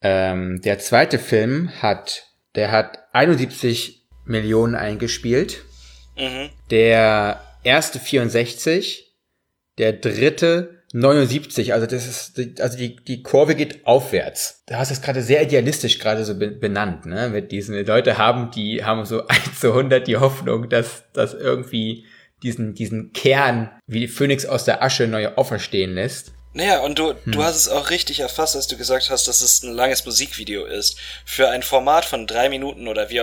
Ähm, 0.00 0.60
der 0.62 0.78
zweite 0.78 1.18
Film 1.18 1.70
hat, 1.82 2.28
der 2.54 2.70
hat 2.70 2.98
71 3.12 4.06
Millionen 4.24 4.76
eingespielt. 4.76 5.64
Mhm. 6.18 6.50
Der 6.70 7.40
erste 7.64 7.98
64, 7.98 9.14
der 9.78 9.92
dritte 9.94 10.82
79. 10.92 11.74
Also 11.74 11.86
das 11.86 12.06
ist, 12.06 12.60
also 12.60 12.78
die, 12.78 12.96
die 12.96 13.22
Kurve 13.22 13.54
geht 13.54 13.86
aufwärts. 13.86 14.62
Du 14.66 14.74
hast 14.76 14.90
es 14.90 15.02
gerade 15.02 15.22
sehr 15.22 15.42
idealistisch 15.42 15.98
gerade 15.98 16.24
so 16.24 16.38
be- 16.38 16.50
benannt, 16.50 17.04
ne? 17.06 17.28
Mit 17.28 17.52
diesen 17.52 17.84
Leute 17.86 18.16
haben, 18.18 18.50
die 18.50 18.84
haben 18.84 19.04
so 19.04 19.26
1 19.28 19.60
zu 19.60 19.68
100 19.68 20.06
die 20.06 20.16
Hoffnung, 20.16 20.68
dass, 20.68 21.04
dass 21.12 21.34
irgendwie 21.34 22.06
diesen, 22.42 22.74
diesen 22.74 23.12
Kern 23.12 23.70
wie 23.86 24.00
die 24.00 24.08
Phönix 24.08 24.46
aus 24.46 24.64
der 24.64 24.82
Asche 24.82 25.06
neu 25.08 25.28
auferstehen 25.34 25.94
lässt. 25.94 26.32
Naja, 26.54 26.80
und 26.80 26.98
du, 26.98 27.14
du 27.26 27.44
hast 27.44 27.56
es 27.56 27.68
auch 27.68 27.90
richtig 27.90 28.20
erfasst, 28.20 28.56
als 28.56 28.66
du 28.66 28.76
gesagt 28.76 29.10
hast, 29.10 29.28
dass 29.28 29.42
es 29.42 29.62
ein 29.62 29.74
langes 29.74 30.04
Musikvideo 30.06 30.64
ist. 30.64 30.96
Für 31.24 31.50
ein 31.50 31.62
Format 31.62 32.04
von 32.04 32.26
drei 32.26 32.48
Minuten 32.48 32.88
oder 32.88 33.10
wie, 33.10 33.22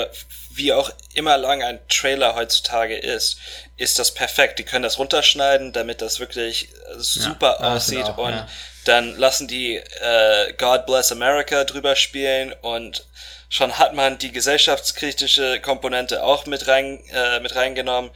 wie 0.51 0.71
auch 0.73 0.91
immer 1.15 1.37
lang 1.37 1.63
ein 1.63 1.79
Trailer 1.89 2.35
heutzutage 2.35 2.95
ist, 2.95 3.37
ist 3.77 3.97
das 3.97 4.11
perfekt. 4.11 4.59
Die 4.59 4.63
können 4.63 4.83
das 4.83 4.99
runterschneiden, 4.99 5.73
damit 5.73 6.01
das 6.01 6.19
wirklich 6.19 6.69
super 6.97 7.57
Ja, 7.59 7.75
aussieht 7.75 8.05
auch, 8.05 8.17
und 8.19 8.31
ja. 8.31 8.47
dann 8.85 9.17
lassen 9.17 9.47
die 9.47 9.77
äh, 9.77 10.53
God 10.57 10.85
Bless 10.85 11.11
America 11.11 11.63
drüber 11.63 11.95
spielen 11.95 12.53
und 12.61 13.05
schon 13.49 13.77
hat 13.79 13.95
man 13.95 14.17
die 14.19 14.31
gesellschaftskritische 14.31 15.59
Komponente 15.61 16.23
auch 16.23 16.45
mit 16.45 16.67
rein 16.67 17.03
äh, 17.11 17.39
mit 17.39 17.55
reingenommen 17.55 18.11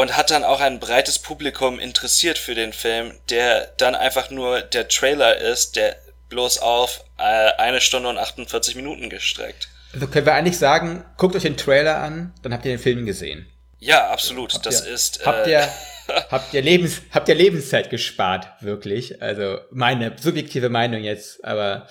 und 0.00 0.16
hat 0.16 0.30
dann 0.30 0.44
auch 0.44 0.60
ein 0.60 0.78
breites 0.78 1.18
Publikum 1.18 1.78
interessiert 1.78 2.38
für 2.38 2.54
den 2.54 2.72
Film, 2.72 3.12
der 3.30 3.72
dann 3.78 3.94
einfach 3.94 4.30
nur 4.30 4.60
der 4.60 4.88
Trailer 4.88 5.38
ist, 5.38 5.76
der 5.76 5.96
bloß 6.28 6.58
auf 6.58 7.04
äh, 7.18 7.22
eine 7.22 7.80
Stunde 7.80 8.08
und 8.08 8.18
48 8.18 8.74
Minuten 8.74 9.08
gestreckt. 9.08 9.68
Also 9.94 10.06
können 10.08 10.26
wir 10.26 10.34
eigentlich 10.34 10.58
sagen, 10.58 11.04
guckt 11.16 11.34
euch 11.34 11.42
den 11.42 11.56
Trailer 11.56 11.98
an, 11.98 12.34
dann 12.42 12.52
habt 12.52 12.64
ihr 12.66 12.72
den 12.72 12.82
Film 12.82 13.06
gesehen. 13.06 13.46
Ja, 13.78 14.10
absolut. 14.10 14.64
das 14.66 14.84
ihr, 14.84 14.92
ist. 14.92 15.24
Habt 15.24 15.46
äh, 15.46 15.52
ihr, 15.52 15.68
habt 16.30 16.52
ihr 16.52 16.62
Lebens, 16.62 17.00
habt 17.12 17.28
ihr 17.28 17.34
Lebenszeit 17.34 17.88
gespart, 17.88 18.48
wirklich? 18.60 19.22
Also 19.22 19.58
meine 19.70 20.16
subjektive 20.20 20.68
Meinung 20.68 21.02
jetzt, 21.02 21.42
aber 21.44 21.86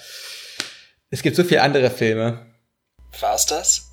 es 1.09 1.23
gibt 1.23 1.35
so 1.35 1.43
viele 1.43 1.61
andere 1.61 1.89
Filme. 1.89 2.45
war's 3.19 3.45
das? 3.45 3.84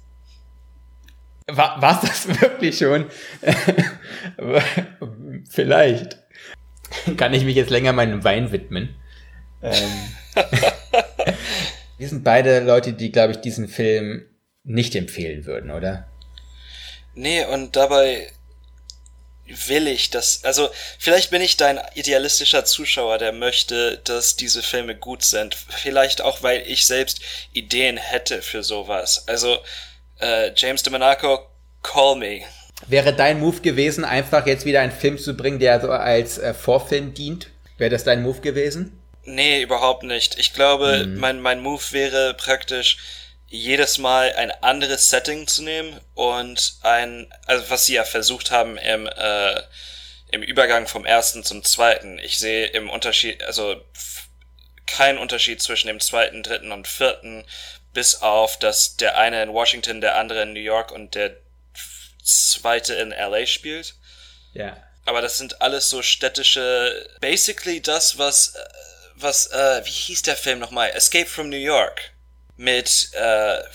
War 1.57 1.81
war's 1.81 2.01
das 2.01 2.29
wirklich 2.41 2.79
schon? 2.79 3.07
Vielleicht. 5.51 6.19
Kann 7.17 7.33
ich 7.33 7.45
mich 7.45 7.57
jetzt 7.57 7.71
länger 7.71 7.93
meinem 7.93 8.23
Wein 8.25 8.53
widmen? 8.53 8.95
Ähm, 9.63 10.15
Wir 11.99 12.09
sind 12.09 12.25
beide 12.25 12.61
Leute, 12.61 12.93
die, 12.93 13.13
glaube 13.13 13.33
ich, 13.33 13.39
diesen 13.39 13.69
Film 13.69 14.27
nicht 14.65 14.95
empfehlen 14.95 15.47
würden, 15.47 15.71
oder? 15.71 16.09
Nee, 17.15 17.45
und 17.45 17.77
dabei 17.77 18.29
will 19.47 19.87
ich 19.87 20.11
das, 20.11 20.45
also 20.45 20.71
vielleicht 20.99 21.31
bin 21.31 21.43
ich 21.43 21.57
dein 21.57 21.79
idealistischer 21.95 22.65
Zuschauer, 22.65 23.19
der 23.19 23.33
möchte, 23.33 23.99
dass 23.99 24.37
diese 24.37 24.63
Filme 24.63 24.97
gut 24.97 25.23
sind. 25.23 25.55
Vielleicht 25.55 26.23
auch, 26.23 26.43
weil 26.43 26.63
ich 26.67 26.87
selbst 26.87 27.21
Ideen 27.53 27.99
hätte 27.99 28.41
für 28.41 28.63
sowas. 28.63 29.29
Also 29.29 29.59
äh, 30.23 30.53
James 30.57 30.83
DeMonaco, 30.83 31.47
call 31.83 32.17
me. 32.17 32.43
Wäre 32.87 33.13
dein 33.13 33.41
Move 33.41 33.61
gewesen, 33.61 34.05
einfach 34.05 34.47
jetzt 34.47 34.65
wieder 34.65 34.81
einen 34.81 34.93
Film 34.93 35.19
zu 35.19 35.37
bringen, 35.37 35.59
der 35.59 35.81
so 35.81 35.91
als 35.91 36.39
äh, 36.39 36.55
Vorfilm 36.55 37.15
dient? 37.15 37.49
Wäre 37.79 37.91
das 37.91 38.05
dein 38.05 38.23
Move 38.23 38.41
gewesen? 38.41 38.99
Nee, 39.25 39.63
überhaupt 39.63 40.03
nicht. 40.03 40.39
Ich 40.39 40.53
glaube, 40.53 41.07
mhm. 41.07 41.19
mein, 41.19 41.41
mein 41.41 41.61
Move 41.61 41.83
wäre 41.91 42.35
praktisch, 42.35 42.99
jedes 43.53 43.99
Mal 43.99 44.33
ein 44.33 44.51
anderes 44.51 45.11
Setting 45.11 45.47
zu 45.47 45.63
nehmen 45.63 46.01
und 46.15 46.77
ein, 46.81 47.31
also 47.47 47.69
was 47.69 47.85
sie 47.85 47.95
ja 47.95 48.05
versucht 48.05 48.51
haben 48.51 48.79
im, 48.79 49.07
äh, 49.07 49.61
im 50.31 50.43
Übergang 50.43 50.87
vom 50.87 51.05
ersten 51.05 51.45
zum 51.45 51.63
zweiten. 51.63 52.19
Ich 52.19 52.39
sehe 52.39 52.67
im 52.69 52.89
Unterschied, 52.89 53.43
also 53.45 53.77
keinen 54.87 55.19
Unterschied 55.19 55.61
zwischen 55.61 55.89
dem 55.89 56.01
zweiten, 56.01 56.43
dritten 56.43 56.73
und 56.73 56.89
vierten, 56.89 57.45
bis 57.93 58.23
auf, 58.23 58.59
dass 58.59 58.97
der 58.97 59.19
eine 59.19 59.43
in 59.43 59.53
Washington, 59.53 60.01
der 60.01 60.17
andere 60.17 60.43
in 60.43 60.53
New 60.53 60.61
York 60.61 60.93
und 60.93 61.15
der 61.15 61.37
zweite 62.23 62.95
in 62.95 63.11
LA 63.11 63.47
spielt. 63.47 63.95
Ja. 64.53 64.77
Aber 65.05 65.21
das 65.21 65.39
sind 65.39 65.61
alles 65.61 65.91
so 65.91 66.03
städtische, 66.03 67.09
basically 67.21 67.81
das, 67.81 68.19
was, 68.19 68.55
was, 69.17 69.47
äh, 69.47 69.85
wie 69.85 69.91
hieß 69.91 70.23
der 70.23 70.37
Film 70.37 70.59
nochmal? 70.59 70.91
Escape 70.91 71.27
from 71.27 71.49
New 71.49 71.57
York 71.57 72.13
mit, 72.57 73.11
äh, 73.15 73.19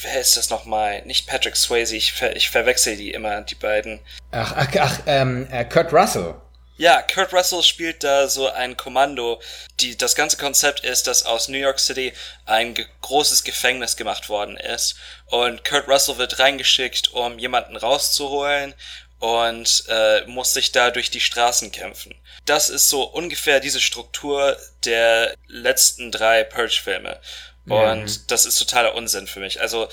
wer 0.01 0.19
ist 0.19 0.37
das 0.37 0.49
nochmal? 0.49 1.01
Nicht 1.03 1.27
Patrick 1.27 1.55
Swayze, 1.55 1.95
ich, 1.95 2.13
ver 2.13 2.35
ich 2.35 2.49
verwechsel 2.49 2.95
die 2.95 3.11
immer, 3.11 3.41
die 3.41 3.55
beiden. 3.55 3.99
Ach, 4.31 4.53
ach, 4.55 4.67
ach 4.79 4.99
ähm, 5.05 5.47
äh, 5.51 5.65
Kurt 5.65 5.91
Russell. 5.91 6.35
Ja, 6.77 7.01
Kurt 7.01 7.33
Russell 7.33 7.63
spielt 7.63 8.03
da 8.03 8.27
so 8.27 8.49
ein 8.49 8.77
Kommando. 8.77 9.41
Die, 9.79 9.97
das 9.97 10.15
ganze 10.15 10.37
Konzept 10.37 10.81
ist, 10.81 11.07
dass 11.07 11.25
aus 11.25 11.47
New 11.47 11.57
York 11.57 11.79
City 11.79 12.13
ein 12.45 12.75
ge 12.75 12.85
großes 13.01 13.43
Gefängnis 13.43 13.97
gemacht 13.97 14.29
worden 14.29 14.57
ist. 14.57 14.95
Und 15.25 15.65
Kurt 15.65 15.87
Russell 15.87 16.17
wird 16.17 16.39
reingeschickt, 16.39 17.13
um 17.13 17.39
jemanden 17.39 17.75
rauszuholen 17.75 18.75
und 19.19 19.85
äh, 19.89 20.25
muss 20.27 20.53
sich 20.53 20.71
da 20.71 20.91
durch 20.91 21.09
die 21.09 21.19
Straßen 21.19 21.71
kämpfen. 21.71 22.13
Das 22.45 22.69
ist 22.69 22.89
so 22.89 23.03
ungefähr 23.03 23.59
diese 23.59 23.81
Struktur 23.81 24.57
der 24.85 25.33
letzten 25.47 26.11
drei 26.11 26.43
Purge-Filme. 26.43 27.19
Und 27.67 28.03
mhm. 28.03 28.23
das 28.27 28.45
ist 28.45 28.59
totaler 28.59 28.95
Unsinn 28.95 29.27
für 29.27 29.39
mich. 29.39 29.59
Also 29.59 29.89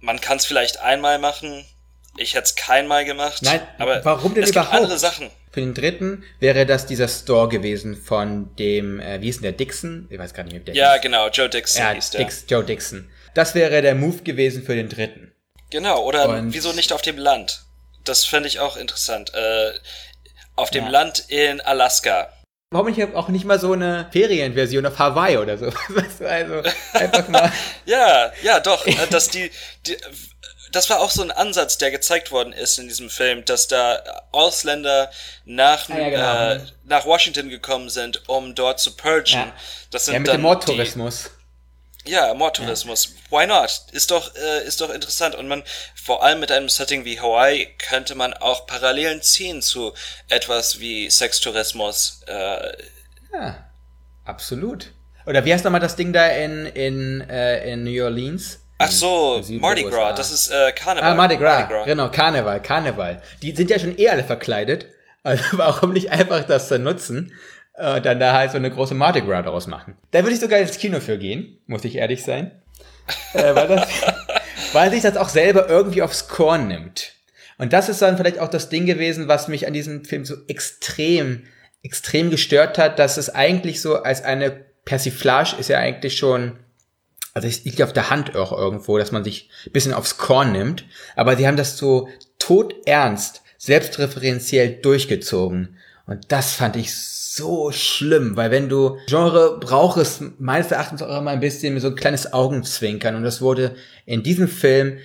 man 0.00 0.20
kann 0.20 0.36
es 0.36 0.46
vielleicht 0.46 0.78
einmal 0.80 1.18
machen. 1.18 1.64
Ich 2.16 2.34
hätte 2.34 2.44
es 2.44 2.56
keinmal 2.56 3.04
gemacht. 3.04 3.42
Nein, 3.42 3.66
aber 3.78 4.04
warum 4.04 4.34
denn 4.34 4.44
es 4.44 4.50
überhaupt? 4.50 4.72
Gibt 4.72 4.82
andere 4.82 4.98
Sachen. 4.98 5.30
Für 5.54 5.60
den 5.60 5.72
dritten 5.72 6.24
wäre 6.40 6.66
das 6.66 6.84
dieser 6.84 7.06
Store 7.06 7.48
gewesen 7.48 7.94
von 7.96 8.56
dem, 8.56 8.98
äh, 8.98 9.20
wie 9.20 9.28
ist 9.28 9.36
denn 9.36 9.44
der 9.44 9.52
Dixon? 9.52 10.08
Ich 10.10 10.18
weiß 10.18 10.34
gar 10.34 10.42
nicht, 10.42 10.52
wie 10.56 10.58
der 10.58 10.74
Ja, 10.74 10.94
hieß. 10.94 11.02
genau, 11.02 11.28
Joe 11.28 11.48
Dixon 11.48 11.80
ja, 11.80 11.92
hieß 11.92 12.10
der. 12.10 12.24
Dix, 12.24 12.44
Joe 12.48 12.64
Dixon. 12.64 13.08
Das 13.34 13.54
wäre 13.54 13.80
der 13.80 13.94
Move 13.94 14.22
gewesen 14.24 14.64
für 14.64 14.74
den 14.74 14.88
dritten. 14.88 15.32
Genau, 15.70 16.02
oder 16.02 16.28
Und 16.28 16.52
wieso 16.52 16.72
nicht 16.72 16.92
auf 16.92 17.02
dem 17.02 17.18
Land? 17.18 17.62
Das 18.02 18.24
fände 18.24 18.48
ich 18.48 18.58
auch 18.58 18.76
interessant. 18.76 19.32
Äh, 19.32 19.70
auf 20.56 20.70
dem 20.70 20.86
Ja. 20.86 20.90
Land 20.90 21.24
in 21.28 21.60
Alaska. 21.60 22.32
Warum 22.72 22.88
nicht 22.88 23.14
auch 23.14 23.28
nicht 23.28 23.44
mal 23.44 23.60
so 23.60 23.74
eine 23.74 24.08
Ferienversion 24.10 24.84
auf 24.86 24.98
Hawaii 24.98 25.36
oder 25.36 25.56
so? 25.56 25.70
Du, 25.70 26.24
also 26.26 26.62
einfach 26.94 27.28
mal. 27.28 27.52
Ja, 27.86 28.32
ja, 28.42 28.58
doch, 28.58 28.84
äh, 28.88 29.06
dass 29.08 29.28
die, 29.28 29.52
die, 29.86 29.96
das 30.74 30.90
war 30.90 31.00
auch 31.00 31.10
so 31.10 31.22
ein 31.22 31.30
Ansatz, 31.30 31.78
der 31.78 31.90
gezeigt 31.90 32.30
worden 32.32 32.52
ist 32.52 32.78
in 32.78 32.88
diesem 32.88 33.10
Film, 33.10 33.44
dass 33.44 33.68
da 33.68 34.02
Ausländer 34.32 35.10
nach, 35.44 35.88
Ah, 35.88 35.98
ja, 35.98 36.08
genau. 36.56 36.64
äh, 36.64 36.66
nach 36.84 37.04
Washington 37.06 37.48
gekommen 37.48 37.88
sind, 37.90 38.28
um 38.28 38.54
dort 38.54 38.80
zu 38.80 38.96
purgen. 38.96 39.32
Ja. 39.32 39.52
Das 39.90 40.04
sind 40.06 40.14
ja, 40.14 40.20
mit 40.20 40.28
dann 40.28 40.36
dem 40.38 40.42
Mordtourismus. 40.42 41.30
Ja, 42.06 42.34
Mordtourismus. 42.34 43.14
Why 43.30 43.46
not? 43.46 43.84
Ist 43.92 44.10
doch, 44.10 44.34
äh, 44.34 44.64
ist 44.66 44.80
doch 44.82 44.90
interessant. 44.90 45.34
Und 45.34 45.48
man, 45.48 45.62
vor 45.94 46.22
allem 46.22 46.40
mit 46.40 46.52
einem 46.52 46.68
Setting 46.68 47.04
wie 47.06 47.18
Hawaii, 47.18 47.66
könnte 47.78 48.14
man 48.14 48.34
auch 48.34 48.66
Parallelen 48.66 49.22
ziehen 49.22 49.62
zu 49.62 49.94
etwas 50.28 50.80
wie 50.80 51.08
Sextourismus. 51.08 52.20
Äh, 52.26 52.72
Ja, 53.32 53.64
absolut. 54.24 54.92
Oder 55.26 55.44
wie 55.46 55.54
heißt 55.54 55.64
nochmal 55.64 55.80
das 55.80 55.96
Ding 55.96 56.12
da 56.12 56.26
in, 56.28 56.66
in, 56.66 57.22
äh, 57.22 57.72
in 57.72 57.84
New 57.84 58.04
Orleans? 58.04 58.60
Ach 58.78 58.90
so, 58.90 59.42
Mardi 59.48 59.82
Gras, 59.82 59.92
USA. 59.92 60.12
das 60.12 60.30
ist 60.30 60.50
äh, 60.50 60.72
Karneval. 60.72 61.10
Ah, 61.10 61.14
Mardi 61.14 61.36
Gras. 61.36 61.68
Genau, 61.84 62.08
Karneval, 62.10 62.62
Karneval. 62.62 63.22
Die 63.42 63.52
sind 63.52 63.70
ja 63.70 63.78
schon 63.78 63.98
eh 63.98 64.08
alle 64.08 64.24
verkleidet. 64.24 64.86
Also 65.22 65.44
warum 65.52 65.92
nicht 65.92 66.10
einfach 66.10 66.44
das 66.44 66.68
dann 66.68 66.82
nutzen? 66.82 67.32
Äh, 67.76 68.00
dann 68.00 68.20
da 68.20 68.32
halt 68.32 68.52
so 68.52 68.56
eine 68.56 68.70
große 68.70 68.94
Mardi 68.94 69.20
Gras 69.22 69.44
daraus 69.44 69.66
machen. 69.66 69.96
Da 70.12 70.22
würde 70.22 70.34
ich 70.34 70.40
sogar 70.40 70.58
ins 70.58 70.78
Kino 70.78 71.00
für 71.00 71.18
gehen, 71.18 71.58
muss 71.66 71.84
ich 71.84 71.96
ehrlich 71.96 72.22
sein. 72.22 72.52
äh, 73.34 73.54
weil, 73.54 73.68
das, 73.68 73.88
weil 74.72 74.90
sich 74.90 75.02
das 75.02 75.16
auch 75.16 75.28
selber 75.28 75.68
irgendwie 75.68 76.02
aufs 76.02 76.28
Korn 76.28 76.68
nimmt. 76.68 77.14
Und 77.58 77.72
das 77.72 77.88
ist 77.88 78.02
dann 78.02 78.16
vielleicht 78.16 78.38
auch 78.38 78.48
das 78.48 78.68
Ding 78.68 78.86
gewesen, 78.86 79.28
was 79.28 79.48
mich 79.48 79.66
an 79.66 79.72
diesem 79.72 80.04
Film 80.04 80.24
so 80.24 80.34
extrem, 80.48 81.44
extrem 81.82 82.30
gestört 82.30 82.78
hat, 82.78 82.98
dass 82.98 83.16
es 83.16 83.30
eigentlich 83.30 83.80
so 83.80 84.02
als 84.02 84.24
eine 84.24 84.50
Persiflage 84.84 85.56
ist 85.58 85.68
ja 85.68 85.78
eigentlich 85.78 86.16
schon 86.16 86.58
also 87.34 87.48
es 87.48 87.64
liegt 87.64 87.82
auf 87.82 87.92
der 87.92 88.10
Hand 88.10 88.36
auch 88.36 88.52
irgendwo, 88.52 88.96
dass 88.96 89.10
man 89.10 89.24
sich 89.24 89.50
ein 89.66 89.72
bisschen 89.72 89.92
aufs 89.92 90.16
Korn 90.16 90.52
nimmt. 90.52 90.84
Aber 91.16 91.36
sie 91.36 91.46
haben 91.46 91.56
das 91.56 91.76
so 91.76 92.08
todernst, 92.38 93.42
selbstreferenziell 93.58 94.76
durchgezogen. 94.80 95.76
Und 96.06 96.30
das 96.30 96.52
fand 96.52 96.76
ich 96.76 96.94
so 96.94 97.72
schlimm, 97.72 98.36
weil 98.36 98.52
wenn 98.52 98.68
du 98.68 98.98
Genre 99.08 99.58
braucht 99.58 99.98
es 99.98 100.22
meines 100.38 100.70
Erachtens 100.70 101.02
auch 101.02 101.18
immer 101.18 101.32
ein 101.32 101.40
bisschen 101.40 101.78
so 101.80 101.88
ein 101.88 101.96
kleines 101.96 102.32
Augenzwinkern. 102.32 103.16
Und 103.16 103.24
das 103.24 103.40
wurde 103.40 103.74
in 104.06 104.22
diesem 104.22 104.46
Film 104.46 104.98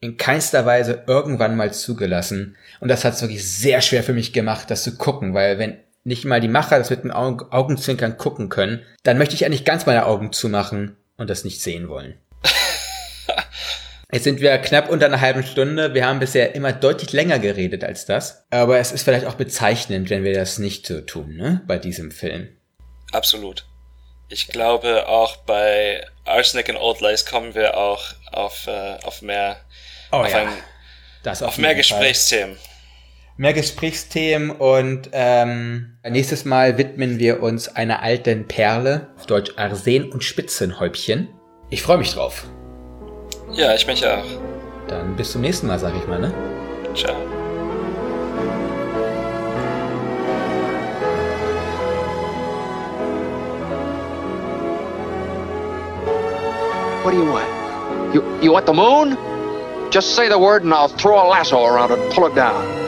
in 0.00 0.16
keinster 0.16 0.66
Weise 0.66 1.04
irgendwann 1.06 1.56
mal 1.56 1.72
zugelassen. 1.72 2.56
Und 2.80 2.88
das 2.88 3.04
hat 3.04 3.14
es 3.14 3.22
wirklich 3.22 3.48
sehr 3.48 3.80
schwer 3.82 4.02
für 4.02 4.12
mich 4.12 4.32
gemacht, 4.32 4.70
das 4.70 4.82
zu 4.82 4.96
gucken, 4.96 5.34
weil 5.34 5.58
wenn 5.58 5.76
nicht 6.02 6.24
mal 6.24 6.40
die 6.40 6.48
Macher 6.48 6.78
das 6.78 6.90
mit 6.90 7.08
Augen 7.10 7.44
Augenzwinkern 7.50 8.16
gucken 8.16 8.48
können, 8.48 8.82
dann 9.02 9.18
möchte 9.18 9.34
ich 9.34 9.44
eigentlich 9.44 9.64
ganz 9.64 9.86
meine 9.86 10.06
Augen 10.06 10.32
zumachen 10.32 10.96
und 11.18 11.28
das 11.28 11.44
nicht 11.44 11.60
sehen 11.60 11.88
wollen. 11.88 12.18
Jetzt 14.10 14.24
sind 14.24 14.40
wir 14.40 14.56
knapp 14.56 14.88
unter 14.88 15.04
einer 15.04 15.20
halben 15.20 15.42
Stunde. 15.42 15.92
Wir 15.92 16.06
haben 16.06 16.18
bisher 16.18 16.54
immer 16.54 16.72
deutlich 16.72 17.12
länger 17.12 17.38
geredet 17.38 17.84
als 17.84 18.06
das. 18.06 18.46
Aber 18.48 18.78
es 18.78 18.90
ist 18.90 19.02
vielleicht 19.02 19.26
auch 19.26 19.34
bezeichnend, 19.34 20.08
wenn 20.08 20.24
wir 20.24 20.32
das 20.32 20.58
nicht 20.58 20.86
so 20.86 21.02
tun, 21.02 21.36
ne? 21.36 21.60
Bei 21.66 21.76
diesem 21.76 22.10
Film. 22.10 22.48
Absolut. 23.12 23.66
Ich 24.30 24.48
glaube, 24.48 25.08
auch 25.08 25.36
bei 25.36 26.06
Arsenic 26.24 26.70
and 26.70 26.78
Old 26.78 27.00
Lace 27.02 27.26
kommen 27.26 27.54
wir 27.54 27.76
auch 27.76 28.02
auf, 28.32 28.66
äh, 28.66 28.96
auf 29.04 29.20
mehr, 29.20 29.58
Oh 30.10 30.16
auf, 30.16 30.34
ein, 30.34 30.48
das 31.22 31.42
auf 31.42 31.58
mehr 31.58 31.68
Fall. 31.70 31.76
Gesprächsthemen. 31.76 32.56
Mehr 33.40 33.52
Gesprächsthemen 33.52 34.50
und 34.50 35.10
ähm, 35.12 35.96
nächstes 36.02 36.44
Mal 36.44 36.76
widmen 36.76 37.20
wir 37.20 37.40
uns 37.40 37.68
einer 37.68 38.02
alten 38.02 38.48
Perle, 38.48 39.12
auf 39.16 39.26
Deutsch 39.26 39.52
Arsen 39.56 40.10
und 40.10 40.24
Spitzenhäubchen. 40.24 41.28
Ich 41.70 41.82
freue 41.82 41.98
mich 41.98 42.12
drauf. 42.12 42.48
Ja, 43.52 43.76
ich 43.76 43.86
mich 43.86 44.04
auch. 44.04 44.24
Dann 44.88 45.14
bis 45.14 45.30
zum 45.30 45.42
nächsten 45.42 45.68
Mal, 45.68 45.78
sag 45.78 45.94
ich 45.96 46.04
mal, 46.08 46.18
ne? 46.18 46.34
Ciao. 46.96 47.14
What 57.04 57.12
do 57.12 57.18
you 57.18 57.32
want? 57.32 57.46
You, 58.12 58.22
you 58.42 58.52
want 58.52 58.66
the 58.66 58.74
moon? 58.74 59.16
Just 59.92 60.16
say 60.16 60.28
the 60.28 60.36
word 60.36 60.64
and 60.64 60.74
I'll 60.74 60.88
throw 60.88 61.20
a 61.20 61.28
lasso 61.28 61.64
around 61.64 61.92
it 61.92 62.00
and 62.00 62.12
pull 62.12 62.26
it 62.26 62.34
down. 62.34 62.87